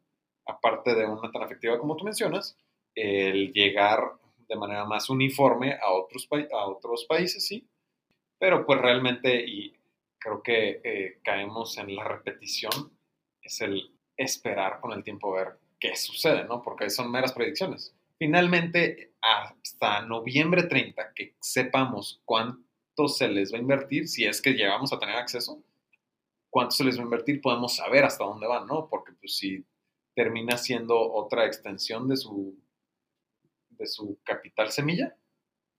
aparte 0.46 0.96
de 0.96 1.06
una 1.06 1.32
tan 1.32 1.44
efectiva 1.44 1.80
como 1.80 1.96
tú 1.96 2.06
mencionas, 2.06 2.58
el 2.96 3.52
llegar 3.54 4.00
de 4.48 4.56
manera 4.56 4.86
más 4.86 5.10
uniforme 5.10 5.74
a 5.74 5.92
otros, 5.92 6.28
a 6.32 6.68
otros 6.68 7.06
países, 7.06 7.46
sí, 7.46 7.68
pero 8.38 8.66
pues 8.66 8.80
realmente, 8.80 9.44
y 9.46 9.74
creo 10.20 10.42
que 10.44 10.82
eh, 10.84 11.20
caemos 11.24 11.78
en 11.78 11.96
la 11.96 12.04
repetición, 12.04 12.92
es 13.42 13.62
el 13.62 13.92
esperar 14.18 14.80
con 14.80 14.92
el 14.94 15.04
tiempo 15.04 15.32
ver 15.32 15.60
qué 15.80 15.96
sucede, 15.96 16.46
¿no? 16.46 16.62
Porque 16.62 16.90
son 16.90 17.12
meras 17.12 17.34
predicciones. 17.34 17.96
Finalmente, 18.18 19.14
hasta 19.22 20.02
noviembre 20.02 20.64
30, 20.64 21.14
que 21.14 21.36
sepamos 21.40 22.22
cuánto 22.26 22.63
se 23.08 23.28
les 23.28 23.54
va 23.54 23.58
a 23.58 23.62
invertir, 23.62 24.08
si 24.08 24.26
es 24.26 24.42
que 24.42 24.54
llegamos 24.54 24.94
a 24.94 25.00
tener 25.00 25.16
acceso, 25.16 25.64
cuánto 26.50 26.76
se 26.76 26.84
les 26.84 26.98
va 26.98 27.02
a 27.02 27.06
invertir, 27.06 27.42
podemos 27.42 27.76
saber 27.76 28.04
hasta 28.04 28.24
dónde 28.24 28.48
van, 28.48 28.68
¿no? 28.68 28.88
Porque 28.88 29.14
pues 29.14 29.36
si 29.38 29.66
termina 30.16 30.58
siendo 30.58 31.00
otra 31.00 31.46
extensión 31.46 32.08
de 32.08 32.18
su, 32.18 32.56
de 33.70 33.88
su 33.88 34.20
capital 34.24 34.72
semilla, 34.72 35.16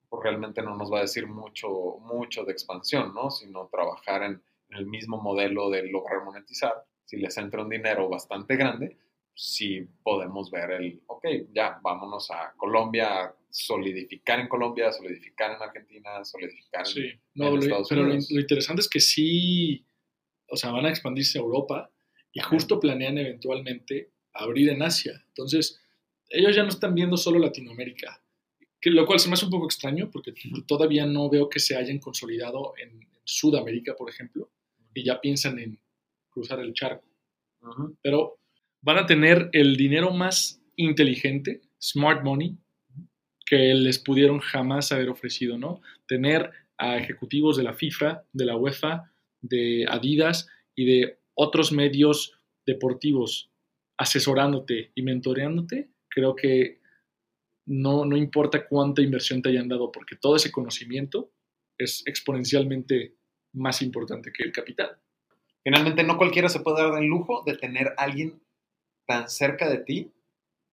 pues 0.09 0.23
realmente 0.23 0.63
no 0.63 0.77
nos 0.77 0.93
va 0.93 0.99
a 0.99 1.03
decir 1.03 1.27
mucho, 1.27 1.99
mucho 2.01 2.45
de 2.45 2.53
expansión, 2.53 3.15
¿no? 3.15 3.31
Sino 3.31 3.69
trabajar 3.69 4.23
en, 4.25 4.43
en 4.71 4.77
el 4.77 4.87
mismo 4.87 5.21
modelo 5.21 5.71
de 5.71 5.87
lograr 5.89 6.25
monetizar. 6.25 6.85
Si 7.05 7.17
les 7.17 7.37
entra 7.37 7.63
un 7.63 7.69
dinero 7.69 8.09
bastante 8.09 8.57
grande, 8.57 8.99
sí 9.35 9.89
podemos 10.03 10.51
ver 10.51 10.71
el, 10.73 11.03
ok, 11.07 11.27
ya, 11.53 11.79
vámonos 11.83 12.31
a 12.31 12.53
Colombia, 12.57 13.35
solidificar 13.55 14.41
en 14.41 14.49
Colombia, 14.49 14.91
solidificar 14.91 15.53
en 15.57 15.63
Argentina, 15.63 16.25
solidificar 16.25 16.81
en... 16.81 16.93
Sí, 16.93 17.11
no, 17.35 17.47
en 17.49 17.55
lo- 17.55 17.63
Estados 17.63 17.89
pero 17.89 18.03
lo, 18.03 18.09
Unidos. 18.09 18.31
lo 18.33 18.41
interesante 18.41 18.81
es 18.83 18.89
que 18.89 18.99
sí, 19.01 19.87
o 20.49 20.57
sea, 20.57 20.71
van 20.73 20.87
a 20.87 20.91
expandirse 20.91 21.39
a 21.39 21.43
Europa 21.43 21.89
y 22.33 22.41
justo 22.41 22.81
planean 22.81 23.17
eventualmente 23.17 24.11
abrir 24.33 24.71
en 24.71 24.83
Asia. 24.83 25.25
Entonces, 25.29 25.81
ellos 26.29 26.57
ya 26.57 26.65
no 26.65 26.71
están 26.71 26.97
viendo 26.97 27.17
solo 27.17 27.39
Latinoamérica, 27.39 28.21
que, 28.81 28.91
lo 28.91 29.07
cual 29.07 29.21
se 29.21 29.29
me 29.29 29.35
hace 29.35 29.45
un 29.45 29.53
poco 29.53 29.67
extraño 29.67 30.11
porque 30.11 30.35
todavía 30.67 31.07
no 31.07 31.31
veo 31.31 31.49
que 31.49 31.61
se 31.61 31.77
hayan 31.77 32.01
consolidado 32.01 32.75
en, 32.77 32.91
en 32.91 33.09
Sudamérica, 33.23 33.95
por 33.95 34.11
ejemplo, 34.11 34.51
y 34.93 35.05
ya 35.05 35.21
piensan 35.21 35.61
en 35.61 35.79
cruzar 36.29 36.59
el 36.59 36.75
charco. 36.75 37.07
Pero 38.03 38.41
van 38.83 38.99
a 38.99 39.07
tener 39.07 39.49
el 39.53 39.77
dinero 39.77 40.11
más 40.11 40.61
inteligente, 40.77 41.61
smart 41.81 42.25
money, 42.25 42.57
que 43.47 43.75
les 43.75 43.99
pudieron 43.99 44.41
jamás 44.41 44.93
haber 44.93 45.09
ofrecido, 45.09 45.59
¿no? 45.59 45.81
Tener 46.07 46.51
a 46.79 46.97
ejecutivos 46.97 47.57
de 47.57 47.63
la 47.63 47.75
FIFA, 47.75 48.25
de 48.33 48.45
la 48.45 48.57
UEFA, 48.57 49.13
de 49.43 49.87
Adidas 49.89 50.49
y 50.75 50.87
de 50.87 51.19
otros 51.35 51.73
medios 51.73 52.39
deportivos 52.67 53.51
asesorándote 53.99 54.91
y 54.95 55.03
mentoreándote, 55.03 55.91
creo 56.09 56.35
que 56.35 56.81
no, 57.67 58.05
no 58.05 58.17
importa 58.17 58.67
cuánta 58.67 59.03
inversión 59.03 59.43
te 59.43 59.51
hayan 59.51 59.69
dado, 59.69 59.93
porque 59.93 60.17
todo 60.17 60.37
ese 60.37 60.51
conocimiento 60.51 61.31
es 61.79 62.03
exponencialmente 62.07 63.15
más 63.53 63.83
importante 63.83 64.33
que 64.33 64.43
el 64.43 64.53
capital. 64.53 64.99
Finalmente, 65.63 66.03
no 66.03 66.19
cualquiera 66.19 66.49
se 66.49 66.61
puede 66.61 66.83
dar 66.83 67.03
el 67.03 67.09
lujo 67.09 67.43
de 67.47 67.57
tener 67.57 67.89
a 67.89 68.05
alguien 68.05 68.43
tan 69.07 69.29
cerca 69.29 69.69
de 69.69 69.79
ti 69.79 70.13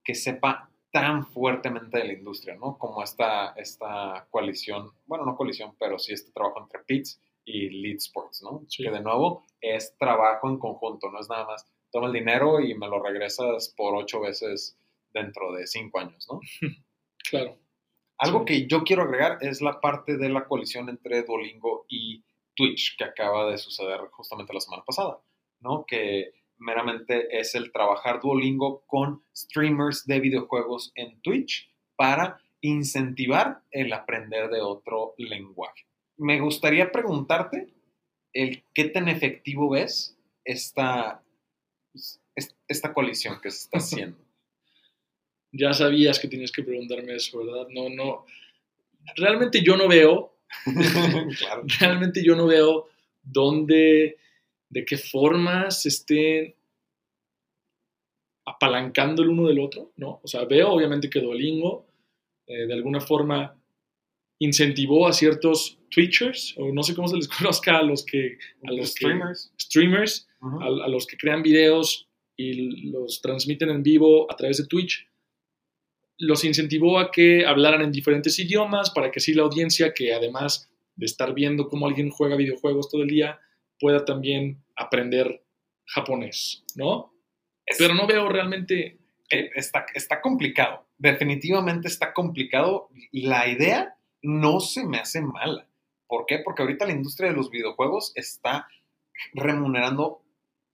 que 0.03 0.15
sepa 0.15 0.70
tan 0.91 1.25
fuertemente 1.25 1.97
de 1.99 2.05
la 2.05 2.13
industria, 2.13 2.55
¿no? 2.55 2.77
Como 2.77 3.01
esta, 3.03 3.53
esta 3.53 4.27
coalición, 4.29 4.91
bueno, 5.05 5.25
no 5.25 5.35
coalición, 5.35 5.75
pero 5.79 5.97
sí 5.97 6.13
este 6.13 6.31
trabajo 6.31 6.61
entre 6.61 6.83
PITS 6.83 7.21
y 7.45 7.69
Lead 7.69 7.97
Sports, 7.97 8.41
¿no? 8.43 8.63
Sí. 8.67 8.83
Que 8.83 8.91
de 8.91 9.01
nuevo 9.01 9.45
es 9.61 9.95
trabajo 9.97 10.49
en 10.49 10.59
conjunto, 10.59 11.09
no 11.09 11.19
es 11.19 11.29
nada 11.29 11.45
más 11.45 11.65
toma 11.91 12.07
el 12.07 12.13
dinero 12.13 12.61
y 12.61 12.73
me 12.77 12.87
lo 12.87 13.01
regresas 13.03 13.73
por 13.75 13.95
ocho 13.95 14.21
veces 14.21 14.77
dentro 15.13 15.51
de 15.53 15.67
cinco 15.67 15.99
años, 15.99 16.27
¿no? 16.31 16.39
Claro. 17.29 17.57
Algo 18.17 18.39
Sí. 18.39 18.45
que 18.45 18.67
yo 18.67 18.83
quiero 18.83 19.03
agregar 19.03 19.37
es 19.41 19.61
la 19.61 19.79
parte 19.79 20.17
de 20.17 20.29
la 20.29 20.45
coalición 20.45 20.89
entre 20.89 21.23
Duolingo 21.23 21.85
y 21.89 22.23
Twitch, 22.55 22.97
que 22.97 23.03
acaba 23.05 23.49
de 23.49 23.57
suceder 23.57 24.01
justamente 24.11 24.53
la 24.53 24.59
semana 24.61 24.83
pasada, 24.85 25.19
¿no? 25.59 25.85
Que 25.85 26.31
meramente 26.61 27.27
es 27.39 27.55
el 27.55 27.71
trabajar 27.71 28.21
Duolingo 28.21 28.83
con 28.87 29.23
streamers 29.35 30.05
de 30.05 30.19
videojuegos 30.19 30.91
en 30.95 31.19
Twitch 31.21 31.69
para 31.95 32.39
incentivar 32.61 33.63
el 33.71 33.91
aprender 33.93 34.49
de 34.49 34.61
otro 34.61 35.13
lenguaje. 35.17 35.85
Me 36.17 36.39
gustaría 36.39 36.91
preguntarte 36.91 37.67
el 38.33 38.63
qué 38.73 38.85
tan 38.85 39.07
efectivo 39.09 39.69
ves 39.69 40.17
esta, 40.45 41.23
es- 41.93 42.55
esta 42.67 42.93
coalición 42.93 43.39
que 43.41 43.51
se 43.51 43.63
está 43.63 43.77
haciendo. 43.79 44.17
Ya 45.51 45.73
sabías 45.73 46.19
que 46.19 46.27
tenías 46.29 46.51
que 46.51 46.63
preguntarme 46.63 47.15
eso, 47.15 47.39
¿verdad? 47.39 47.67
No, 47.71 47.89
no. 47.89 48.25
Realmente 49.17 49.61
yo 49.63 49.75
no 49.75 49.87
veo, 49.87 50.37
claro. 51.39 51.63
realmente 51.79 52.23
yo 52.23 52.35
no 52.35 52.45
veo 52.47 52.87
dónde, 53.23 54.17
de 54.71 54.83
qué 54.85 54.97
forma 54.97 55.69
se 55.69 55.89
estén 55.89 56.55
apalancando 58.45 59.21
el 59.21 59.29
uno 59.29 59.47
del 59.47 59.59
otro, 59.59 59.91
¿no? 59.97 60.19
O 60.23 60.27
sea, 60.27 60.45
veo 60.45 60.69
obviamente 60.71 61.09
que 61.09 61.19
Duolingo 61.19 61.87
eh, 62.47 62.65
de 62.65 62.73
alguna 62.73 62.99
forma 62.99 63.55
incentivó 64.39 65.07
a 65.07 65.13
ciertos 65.13 65.77
Twitchers, 65.91 66.55
o 66.57 66.71
no 66.73 66.81
sé 66.83 66.95
cómo 66.95 67.07
se 67.07 67.17
les 67.17 67.27
conozca 67.37 67.77
a 67.77 67.83
los 67.83 68.03
que, 68.05 68.37
a 68.67 68.71
los 68.71 68.93
que- 68.95 69.05
streamers. 69.05 69.53
streamers, 69.59 70.27
Ujú. 70.41 70.59
a, 70.61 70.85
a 70.85 70.87
los 70.87 71.05
que 71.05 71.17
crean 71.17 71.43
videos 71.43 72.07
y 72.35 72.89
los 72.91 73.21
transmiten 73.21 73.69
en 73.69 73.83
vivo 73.83 74.31
a 74.31 74.35
través 74.35 74.57
de 74.57 74.65
Twitch, 74.67 75.07
los 76.17 76.43
incentivó 76.43 76.97
a 76.99 77.11
que 77.11 77.45
hablaran 77.45 77.81
en 77.81 77.91
diferentes 77.91 78.37
idiomas 78.39 78.89
para 78.89 79.11
que 79.11 79.19
así 79.19 79.33
la 79.33 79.43
audiencia, 79.43 79.93
que 79.93 80.13
además 80.13 80.71
de 80.95 81.05
estar 81.05 81.33
viendo 81.35 81.67
cómo 81.67 81.87
alguien 81.87 82.09
juega 82.09 82.35
videojuegos 82.35 82.89
todo 82.89 83.03
el 83.03 83.09
día, 83.09 83.39
pueda 83.81 84.05
también 84.05 84.63
aprender 84.77 85.43
japonés, 85.87 86.63
¿no? 86.75 87.11
Es- 87.65 87.77
Pero 87.77 87.93
no 87.95 88.07
veo 88.07 88.29
realmente... 88.29 88.99
está, 89.29 89.85
está 89.93 90.21
complicado. 90.21 90.85
Definitivamente 90.97 91.87
está 91.87 92.13
complicado. 92.13 92.89
La 93.11 93.47
idea 93.47 93.95
no 94.21 94.59
se 94.59 94.85
me 94.85 94.99
hace 94.99 95.21
mala. 95.21 95.67
¿Por 96.07 96.25
qué? 96.25 96.39
Porque 96.39 96.61
ahorita 96.61 96.85
la 96.85 96.91
industria 96.93 97.29
de 97.31 97.35
los 97.35 97.49
videojuegos 97.49 98.11
está 98.15 98.67
remunerando 99.33 100.23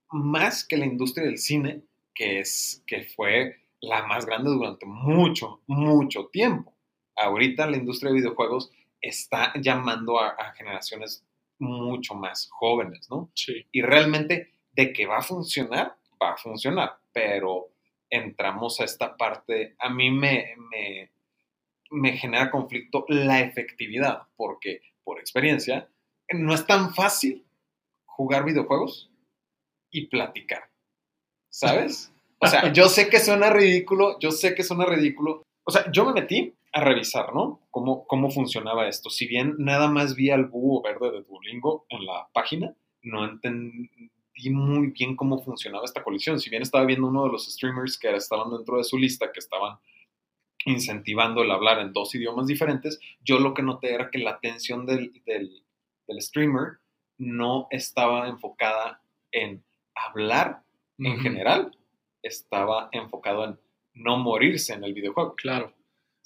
más 0.10 0.66
que 0.66 0.78
la 0.78 0.86
industria 0.86 1.26
del 1.28 1.38
cine, 1.38 1.84
que, 2.16 2.40
es, 2.40 2.84
que 2.88 3.04
fue 3.04 3.58
la 3.82 4.06
más 4.08 4.26
grande 4.26 4.50
durante 4.50 4.86
mucho, 4.86 5.62
mucho 5.68 6.28
tiempo. 6.32 6.74
Ahorita 7.16 7.68
la 7.68 7.78
industria 7.78 8.12
de 8.12 8.20
videojuegos 8.20 8.72
está 9.02 9.54
llamando 9.62 10.20
a, 10.20 10.30
a 10.30 10.54
generaciones 10.54 11.24
mucho 11.60 12.16
más 12.16 12.50
jóvenes, 12.52 13.08
¿no? 13.10 13.32
Sí, 13.34 13.66
y 13.72 13.82
realmente 13.82 14.54
de 14.72 14.94
que 14.94 15.06
va 15.06 15.18
a 15.18 15.24
funcionar, 15.24 15.96
va 16.22 16.34
a 16.34 16.38
funcionar, 16.38 16.98
pero 17.12 17.70
entramos 18.10 18.80
a 18.80 18.86
esta 18.86 19.18
parte, 19.18 19.76
a 19.80 19.90
mí 19.90 20.12
me, 20.12 20.56
me, 20.72 21.12
me 21.92 22.18
genera 22.18 22.52
conflicto 22.52 23.06
la 23.08 23.42
efectividad, 23.42 24.24
porque 24.36 24.82
por 25.04 25.20
experiencia 25.20 25.90
no 26.30 26.54
es 26.54 26.66
tan 26.66 26.94
fácil 26.94 27.46
jugar 28.06 28.46
videojuegos 28.46 29.10
y 29.92 30.08
platicar, 30.08 30.70
¿sabes? 31.50 32.12
O 32.40 32.46
sea, 32.46 32.72
yo 32.72 32.88
sé 32.88 33.10
que 33.10 33.20
suena 33.20 33.50
ridículo, 33.50 34.20
yo 34.20 34.30
sé 34.30 34.54
que 34.54 34.62
suena 34.62 34.86
ridículo. 34.86 35.42
O 35.64 35.72
sea, 35.72 35.92
yo 35.92 36.06
me 36.06 36.14
metí 36.14 36.54
a 36.78 36.84
revisar, 36.84 37.34
¿no? 37.34 37.68
Cómo, 37.72 38.06
cómo 38.08 38.30
funcionaba 38.30 38.88
esto. 38.88 39.10
Si 39.10 39.28
bien 39.28 39.56
nada 39.58 39.88
más 39.88 40.16
vi 40.16 40.30
al 40.30 40.46
búho 40.46 40.82
verde 40.82 41.12
de 41.12 41.24
Duolingo 41.24 41.86
en 41.90 42.06
la 42.06 42.28
página, 42.34 42.76
no 43.02 43.26
entendí 43.26 44.50
muy 44.50 44.88
bien 44.88 45.16
cómo 45.16 45.40
funcionaba 45.40 45.86
esta 45.86 46.04
colisión. 46.04 46.40
Si 46.40 46.50
bien 46.50 46.62
estaba 46.62 46.86
viendo 46.86 47.08
uno 47.08 47.26
de 47.26 47.32
los 47.32 47.52
streamers 47.52 47.98
que 47.98 48.16
estaban 48.16 48.52
dentro 48.52 48.78
de 48.78 48.84
su 48.84 48.98
lista, 48.98 49.32
que 49.32 49.40
estaban 49.40 49.78
incentivando 50.66 51.44
el 51.44 51.52
hablar 51.52 51.80
en 51.80 51.94
dos 51.94 52.14
idiomas 52.16 52.48
diferentes, 52.48 53.00
yo 53.22 53.40
lo 53.40 53.54
que 53.54 53.64
noté 53.64 53.94
era 53.94 54.12
que 54.12 54.20
la 54.20 54.32
atención 54.32 54.86
del, 54.86 55.22
del, 55.26 55.64
del 56.08 56.22
streamer 56.22 56.80
no 57.18 57.68
estaba 57.72 58.28
enfocada 58.28 59.02
en 59.32 59.64
hablar 59.96 60.64
en 61.00 61.20
general, 61.20 61.78
estaba 62.22 62.90
enfocado 62.92 63.46
en 63.46 63.60
no 63.94 64.18
morirse 64.18 64.74
en 64.74 64.84
el 64.84 64.94
videojuego. 64.94 65.36
Claro. 65.36 65.74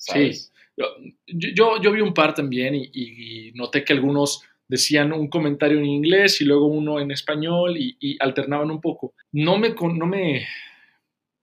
¿Sabes? 0.02 0.54
Yo, 0.78 0.86
yo, 1.28 1.82
yo 1.82 1.92
vi 1.92 2.02
un 2.02 2.14
par 2.14 2.34
también 2.34 2.76
y, 2.76 2.90
y 2.94 3.52
noté 3.54 3.84
que 3.84 3.94
algunos 3.94 4.44
decían 4.68 5.12
un 5.12 5.28
comentario 5.30 5.78
en 5.78 5.86
inglés 5.86 6.40
y 6.42 6.46
luego 6.46 6.66
uno 6.68 7.00
en 7.00 7.12
español 7.12 7.76
y, 7.78 7.98
y 8.00 8.18
alternaban 8.20 8.72
un 8.72 8.80
poco. 8.80 9.14
No 9.34 9.58
me, 9.58 9.70
no 9.72 10.06
me, 10.06 10.48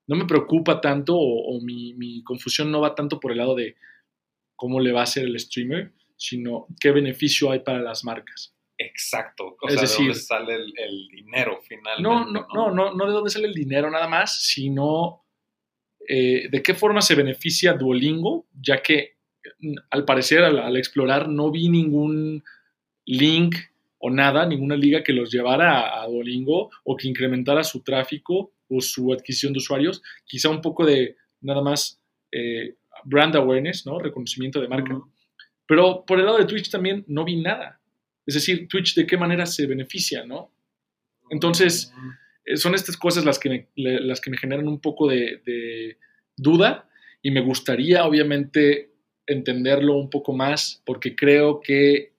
no 0.09 0.17
me 0.17 0.25
preocupa 0.25 0.81
tanto 0.81 1.15
o, 1.17 1.57
o 1.57 1.61
mi, 1.61 1.93
mi 1.95 2.23
confusión 2.25 2.71
no 2.71 2.81
va 2.81 2.95
tanto 2.95 3.21
por 3.21 3.31
el 3.33 3.39
lado 3.39 3.55
de 3.55 3.77
cómo 4.57 4.81
le 4.81 4.93
va 4.93 5.01
a 5.01 5.05
hacer 5.05 5.25
el 5.25 5.39
streamer, 5.39 5.93
sino 6.17 6.67
qué 6.81 6.91
beneficio 6.91 7.51
hay 7.53 7.61
para 7.61 7.81
las 7.81 8.03
marcas. 8.03 8.55
Exacto. 8.79 9.57
O 9.61 9.69
Es 9.69 9.75
sea, 9.75 9.83
decir- 9.83 9.99
de 9.99 10.07
dónde 10.09 10.21
sale 10.21 10.55
el, 10.55 10.73
el 10.79 11.09
dinero 11.09 11.61
finalmente. 11.63 12.03
No, 12.03 12.25
no, 12.25 12.47
no, 12.55 12.71
no, 12.75 12.95
no 12.95 13.07
de 13.07 13.13
dónde 13.13 13.31
sale 13.31 13.47
el 13.49 13.55
dinero 13.55 13.91
nada 13.91 14.09
más, 14.09 14.41
sino 14.43 15.25
eh, 16.09 16.49
de 16.51 16.63
qué 16.63 16.75
forma 16.75 17.01
se 17.03 17.15
beneficia 17.15 17.75
Duolingo, 17.75 18.47
ya 18.61 18.83
que 18.83 19.17
mm, 19.61 19.75
al 19.91 20.05
parecer 20.05 20.43
al, 20.43 20.59
al 20.59 20.77
explorar 20.77 21.29
no 21.29 21.51
vi 21.51 21.69
ningún 21.69 22.43
link 23.05 23.55
o 23.99 24.11
nada, 24.11 24.47
ninguna 24.47 24.77
liga 24.77 25.03
que 25.03 25.13
los 25.13 25.31
llevara 25.31 25.81
a, 25.81 26.03
a 26.03 26.07
Duolingo 26.07 26.71
o 26.85 26.97
que 26.97 27.09
incrementara 27.09 27.63
su 27.63 27.83
tráfico 27.83 28.53
o 28.69 28.81
su 28.81 29.13
adquisición 29.13 29.53
de 29.53 29.59
usuarios, 29.59 30.03
quizá 30.25 30.49
un 30.51 30.61
poco 30.61 30.85
de 30.85 31.17
nada 31.41 31.63
más 31.63 32.01
eh, 32.33 32.77
brand 33.05 33.35
awareness, 33.37 33.87
¿no? 33.87 33.99
Reconocimiento 33.99 34.61
de 34.61 34.69
marca. 34.69 35.01
Pero 35.67 36.05
por 36.07 36.19
el 36.19 36.27
lado 36.27 36.39
de 36.39 36.47
Twitch 36.47 36.71
también 36.71 37.05
no 37.07 37.25
vi 37.25 37.37
nada. 37.37 37.81
Es 38.27 38.35
decir, 38.35 38.69
Twitch 38.69 38.95
de 38.95 39.07
qué 39.07 39.17
manera 39.17 39.47
se 39.47 39.67
beneficia, 39.67 40.25
¿no? 40.25 40.51
Entonces, 41.31 41.93
son 42.57 42.75
estas 42.75 42.97
cosas 42.97 43.25
las 43.25 43.39
que 43.39 43.49
me, 43.49 43.69
las 43.77 44.21
que 44.21 44.31
me 44.31 44.39
generan 44.39 44.69
un 44.69 44.81
poco 44.81 45.09
de, 45.09 45.43
de 45.45 45.99
duda 46.37 46.89
y 47.23 47.31
me 47.31 47.41
gustaría 47.41 48.05
obviamente 48.05 48.93
entenderlo 49.27 49.97
un 49.97 50.09
poco 50.09 50.33
más 50.33 50.83
porque 50.87 51.15
creo 51.15 51.61
que 51.61 52.13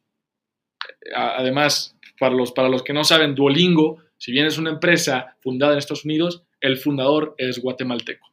además 1.15 1.97
para 2.19 2.35
los, 2.35 2.51
para 2.51 2.69
los 2.69 2.83
que 2.83 2.93
no 2.93 3.03
saben 3.03 3.35
Duolingo 3.35 3.97
si 4.17 4.31
bien 4.31 4.45
es 4.45 4.57
una 4.57 4.71
empresa 4.71 5.35
fundada 5.39 5.73
en 5.73 5.79
Estados 5.79 6.05
Unidos 6.05 6.43
el 6.61 6.77
fundador 6.77 7.35
es 7.37 7.59
guatemalteco 7.59 8.27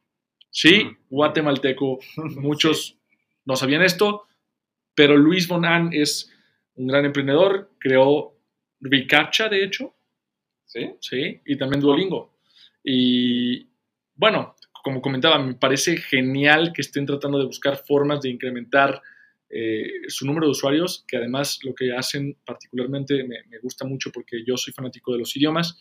sí 0.50 0.82
Ujú. 0.84 0.96
guatemalteco 1.08 1.98
muchos 2.16 2.98
no 3.44 3.56
sabían 3.56 3.82
esto 3.82 4.26
pero 4.94 5.16
Luis 5.16 5.48
Bonan 5.48 5.90
es 5.92 6.30
un 6.74 6.88
gran 6.88 7.04
emprendedor 7.04 7.70
creó 7.78 8.34
Recaptcha 8.80 9.48
de 9.48 9.64
hecho 9.64 9.95
¿Sí? 10.76 10.90
Sí, 11.00 11.40
y 11.46 11.56
también 11.56 11.80
Duolingo. 11.80 12.38
Y 12.84 13.68
bueno, 14.14 14.54
como 14.82 15.00
comentaba, 15.00 15.38
me 15.38 15.54
parece 15.54 15.96
genial 15.96 16.72
que 16.72 16.82
estén 16.82 17.06
tratando 17.06 17.38
de 17.38 17.46
buscar 17.46 17.76
formas 17.76 18.20
de 18.20 18.30
incrementar 18.30 19.02
eh, 19.48 19.90
su 20.08 20.26
número 20.26 20.46
de 20.46 20.52
usuarios, 20.52 21.04
que 21.08 21.16
además 21.16 21.58
lo 21.62 21.74
que 21.74 21.92
hacen 21.92 22.36
particularmente 22.44 23.24
me, 23.24 23.44
me 23.48 23.58
gusta 23.58 23.84
mucho 23.84 24.10
porque 24.12 24.44
yo 24.44 24.56
soy 24.56 24.72
fanático 24.72 25.12
de 25.12 25.18
los 25.18 25.36
idiomas, 25.36 25.80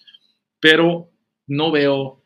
pero 0.60 1.12
no 1.48 1.72
veo 1.72 2.24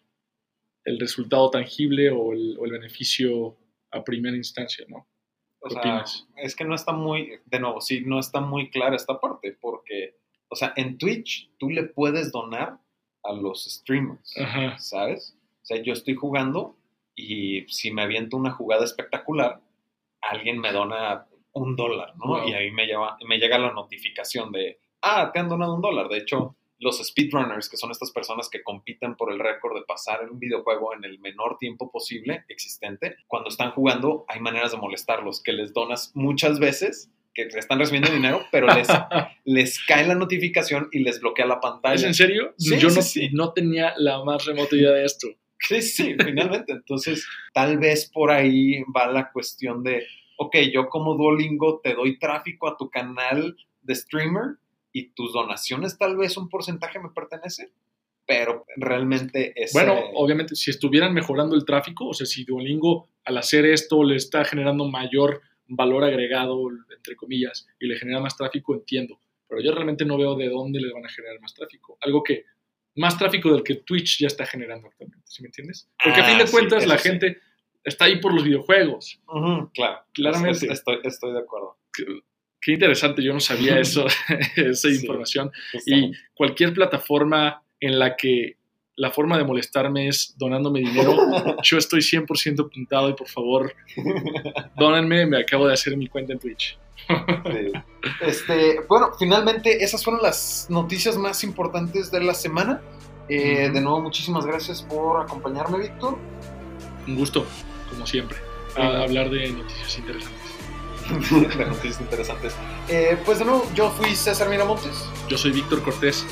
el 0.86 1.00
resultado 1.00 1.50
tangible 1.50 2.10
o 2.10 2.34
el, 2.34 2.58
o 2.58 2.66
el 2.66 2.72
beneficio 2.72 3.58
a 3.92 4.04
primera 4.04 4.36
instancia, 4.36 4.86
¿no? 4.88 5.08
O 5.60 5.68
¿Qué 5.68 5.74
sea, 5.74 5.82
opinas? 5.82 6.28
es 6.38 6.56
que 6.56 6.66
no 6.66 6.76
está 6.76 6.94
muy, 6.94 7.40
de 7.46 7.60
nuevo, 7.60 7.82
sí, 7.82 8.02
no 8.06 8.20
está 8.20 8.40
muy 8.40 8.70
clara 8.70 8.96
esta 8.96 9.20
parte, 9.20 9.58
porque, 9.60 10.16
o 10.50 10.56
sea, 10.56 10.74
en 10.76 10.98
Twitch 10.98 11.50
tú 11.58 11.70
le 11.70 11.84
puedes 11.84 12.32
donar 12.32 12.80
a 13.24 13.34
los 13.34 13.66
streamers, 13.66 14.36
Ajá. 14.38 14.78
¿sabes? 14.80 15.38
O 15.62 15.66
sea, 15.66 15.82
yo 15.82 15.94
estoy 15.94 16.16
jugando 16.16 16.78
y 17.16 17.66
si 17.68 17.92
me 17.92 18.02
aviento 18.02 18.38
una 18.38 18.52
jugada 18.52 18.84
espectacular, 18.84 19.62
alguien 20.22 20.60
me 20.60 20.72
dona 20.72 21.28
un 21.54 21.76
dólar, 21.76 22.16
¿no? 22.18 22.28
Wow. 22.28 22.48
Y 22.48 22.54
ahí 22.54 22.72
me, 22.72 22.86
lleva, 22.86 23.18
me 23.28 23.38
llega 23.38 23.58
la 23.58 23.74
notificación 23.74 24.52
de, 24.52 24.80
ah, 25.02 25.32
te 25.34 25.40
han 25.40 25.50
donado 25.50 25.76
un 25.76 25.82
dólar. 25.82 26.08
De 26.08 26.18
hecho, 26.18 26.56
los 26.80 27.06
speedrunners, 27.06 27.70
que 27.70 27.78
son 27.78 27.92
estas 27.92 28.12
personas 28.12 28.50
que 28.50 28.64
compiten 28.64 29.16
por 29.16 29.32
el 29.32 29.40
récord 29.40 29.76
de 29.76 29.84
pasar 29.86 30.24
en 30.24 30.30
un 30.30 30.40
videojuego 30.40 30.94
en 30.94 31.04
el 31.04 31.20
menor 31.20 31.58
tiempo 31.58 31.92
posible 31.92 32.46
existente, 32.48 33.18
cuando 33.28 33.50
están 33.50 33.72
jugando 33.72 34.26
hay 34.28 34.40
maneras 34.40 34.72
de 34.72 34.78
molestarlos, 34.78 35.44
que 35.44 35.52
les 35.52 35.74
donas 35.74 36.12
muchas 36.16 36.60
veces 36.60 37.12
que 37.34 37.44
están 37.44 37.80
recibiendo 37.80 38.12
dinero, 38.12 38.46
pero 38.52 38.68
les, 38.68 38.88
les 39.46 39.84
cae 39.86 40.08
la 40.08 40.16
notificación 40.16 40.90
y 40.92 41.00
les 41.00 41.20
bloquea 41.20 41.46
la 41.46 41.60
pantalla. 41.60 41.96
¿Es 41.96 42.04
en 42.04 42.14
serio? 42.14 42.54
Sí, 42.58 42.78
Yo 42.78 42.90
no, 42.90 43.02
sí, 43.02 43.02
sí. 43.02 43.30
no 43.32 43.54
tenía 43.54 43.94
la 43.98 44.24
más 44.24 44.46
remota 44.46 44.76
idea 44.76 44.92
de 44.92 45.06
esto. 45.06 45.28
Sí, 45.60 45.82
sí, 45.82 46.16
finalmente. 46.24 46.72
Entonces, 46.72 47.28
tal 47.54 47.78
vez 47.78 48.10
por 48.12 48.32
ahí 48.32 48.84
va 48.96 49.08
la 49.08 49.32
cuestión 49.32 49.84
de, 49.84 50.06
ok, 50.38 50.56
yo 50.74 50.88
como 50.88 51.16
Duolingo 51.16 51.82
te 51.84 51.94
doy 51.94 52.18
tráfico 52.18 52.68
a 52.68 52.78
tu 52.78 52.90
canal 52.90 53.56
de 53.82 53.96
streamer 53.96 54.58
y 54.92 55.10
tus 55.12 55.34
donaciones 55.34 55.98
tal 55.98 56.18
vez 56.18 56.38
un 56.38 56.50
porcentaje 56.50 57.00
me 57.00 57.10
pertenece, 57.10 57.72
pero 58.26 58.66
realmente 58.78 59.54
es... 59.56 59.74
Bueno, 59.74 59.96
obviamente, 60.16 60.56
si 60.56 60.72
estuvieran 60.72 61.14
mejorando 61.14 61.56
el 61.56 61.66
tráfico, 61.66 62.08
o 62.08 62.14
sea, 62.14 62.26
si 62.26 62.46
Duolingo 62.46 63.10
al 63.26 63.38
hacer 63.38 63.66
esto 63.66 64.04
le 64.04 64.16
está 64.16 64.46
generando 64.46 64.88
mayor 64.88 65.42
valor 65.70 66.04
agregado, 66.04 66.68
entre 66.96 67.16
comillas, 67.16 67.68
y 67.80 67.88
le 67.88 67.98
genera 67.98 68.20
más 68.20 68.36
tráfico, 68.36 68.74
entiendo. 68.74 69.20
Pero 69.48 69.62
yo 69.62 69.72
realmente 69.72 70.06
no 70.06 70.18
veo 70.18 70.36
de 70.36 70.48
dónde 70.50 70.80
le 70.80 70.92
van 70.94 71.06
a 71.06 71.10
generar 71.10 71.40
más 71.40 71.54
tráfico. 71.54 71.98
Algo 72.02 72.24
que, 72.24 72.46
más 72.96 73.18
tráfico 73.18 73.52
del 73.54 73.64
que 73.64 73.76
Twitch 73.76 74.20
ya 74.20 74.28
está 74.28 74.46
generando 74.46 74.88
actualmente, 74.90 75.26
¿sí 75.28 75.42
me 75.42 75.48
entiendes? 75.48 75.90
Porque 76.04 76.20
a 76.22 76.24
fin 76.26 76.36
Ah, 76.36 76.40
de 76.40 76.48
sí, 76.48 76.52
cuentas 76.52 76.86
la 76.88 76.98
sí. 76.98 77.10
gente 77.10 77.38
está 77.84 78.06
ahí 78.06 78.20
por 78.20 78.34
los 78.34 78.44
videojuegos. 78.44 79.20
Claro, 79.74 80.06
Claramente. 80.14 80.66
Es- 80.66 80.72
Estoy, 80.72 81.00
estoy 81.04 81.34
de 81.34 81.40
acuerdo. 81.40 81.78
Qué, 81.94 82.04
qué 82.62 82.74
interesante, 82.74 83.24
yo 83.24 83.34
no 83.34 83.40
sabía 83.40 83.80
eso, 83.80 84.06
esa 84.56 84.90
Sí. 84.90 84.96
información. 85.02 85.52
Y 85.86 86.12
cualquier 86.34 86.74
plataforma 86.74 87.64
en 87.80 87.98
la 87.98 88.16
que 88.16 88.58
la 89.00 89.12
forma 89.12 89.38
de 89.38 89.46
molestarme 89.46 90.10
es 90.10 90.36
donándome 90.38 90.82
dinero, 90.82 91.16
yo 91.64 91.78
estoy 91.78 92.02
100% 92.02 92.70
pintado 92.70 93.10
y 93.10 93.14
por 93.14 93.30
favor, 93.30 93.74
dónenme, 94.76 95.26
me 95.26 95.40
acabo 95.40 95.68
de 95.68 95.74
hacer 95.74 95.96
mi 95.96 96.08
cuenta 96.08 96.34
en 96.34 96.40
Twitch. 96.40 96.78
Sí. 97.08 97.72
Este, 98.22 98.82
bueno, 98.90 99.12
finalmente 99.18 99.84
esas 99.84 100.04
fueron 100.04 100.22
las 100.22 100.68
noticias 100.70 101.18
más 101.18 101.46
importantes 101.46 102.12
de 102.12 102.22
la 102.22 102.34
semana. 102.34 102.82
Eh. 103.30 103.70
De 103.74 103.80
nuevo, 103.80 104.02
muchísimas 104.02 104.46
gracias 104.46 104.82
por 104.82 105.22
acompañarme, 105.22 105.80
Víctor. 105.80 106.18
Un 107.08 107.16
gusto, 107.16 107.46
como 107.90 108.06
siempre, 108.06 108.38
a 108.76 109.04
hablar 109.04 109.30
de 109.30 109.50
noticias 109.54 109.98
interesantes. 109.98 111.58
de 111.58 111.66
noticias 111.66 112.02
interesantes. 112.02 112.54
Eh, 112.90 113.18
pues 113.26 113.40
de 113.40 113.46
nuevo, 113.46 113.66
yo 113.74 113.90
fui 113.92 114.14
César 114.14 114.50
Miramontes. 114.50 115.06
Yo 115.30 115.38
soy 115.38 115.52
Víctor 115.52 115.82
Cortés. 115.84 116.26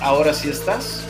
Ahora 0.00 0.32
sí 0.32 0.48
estás 0.48 1.04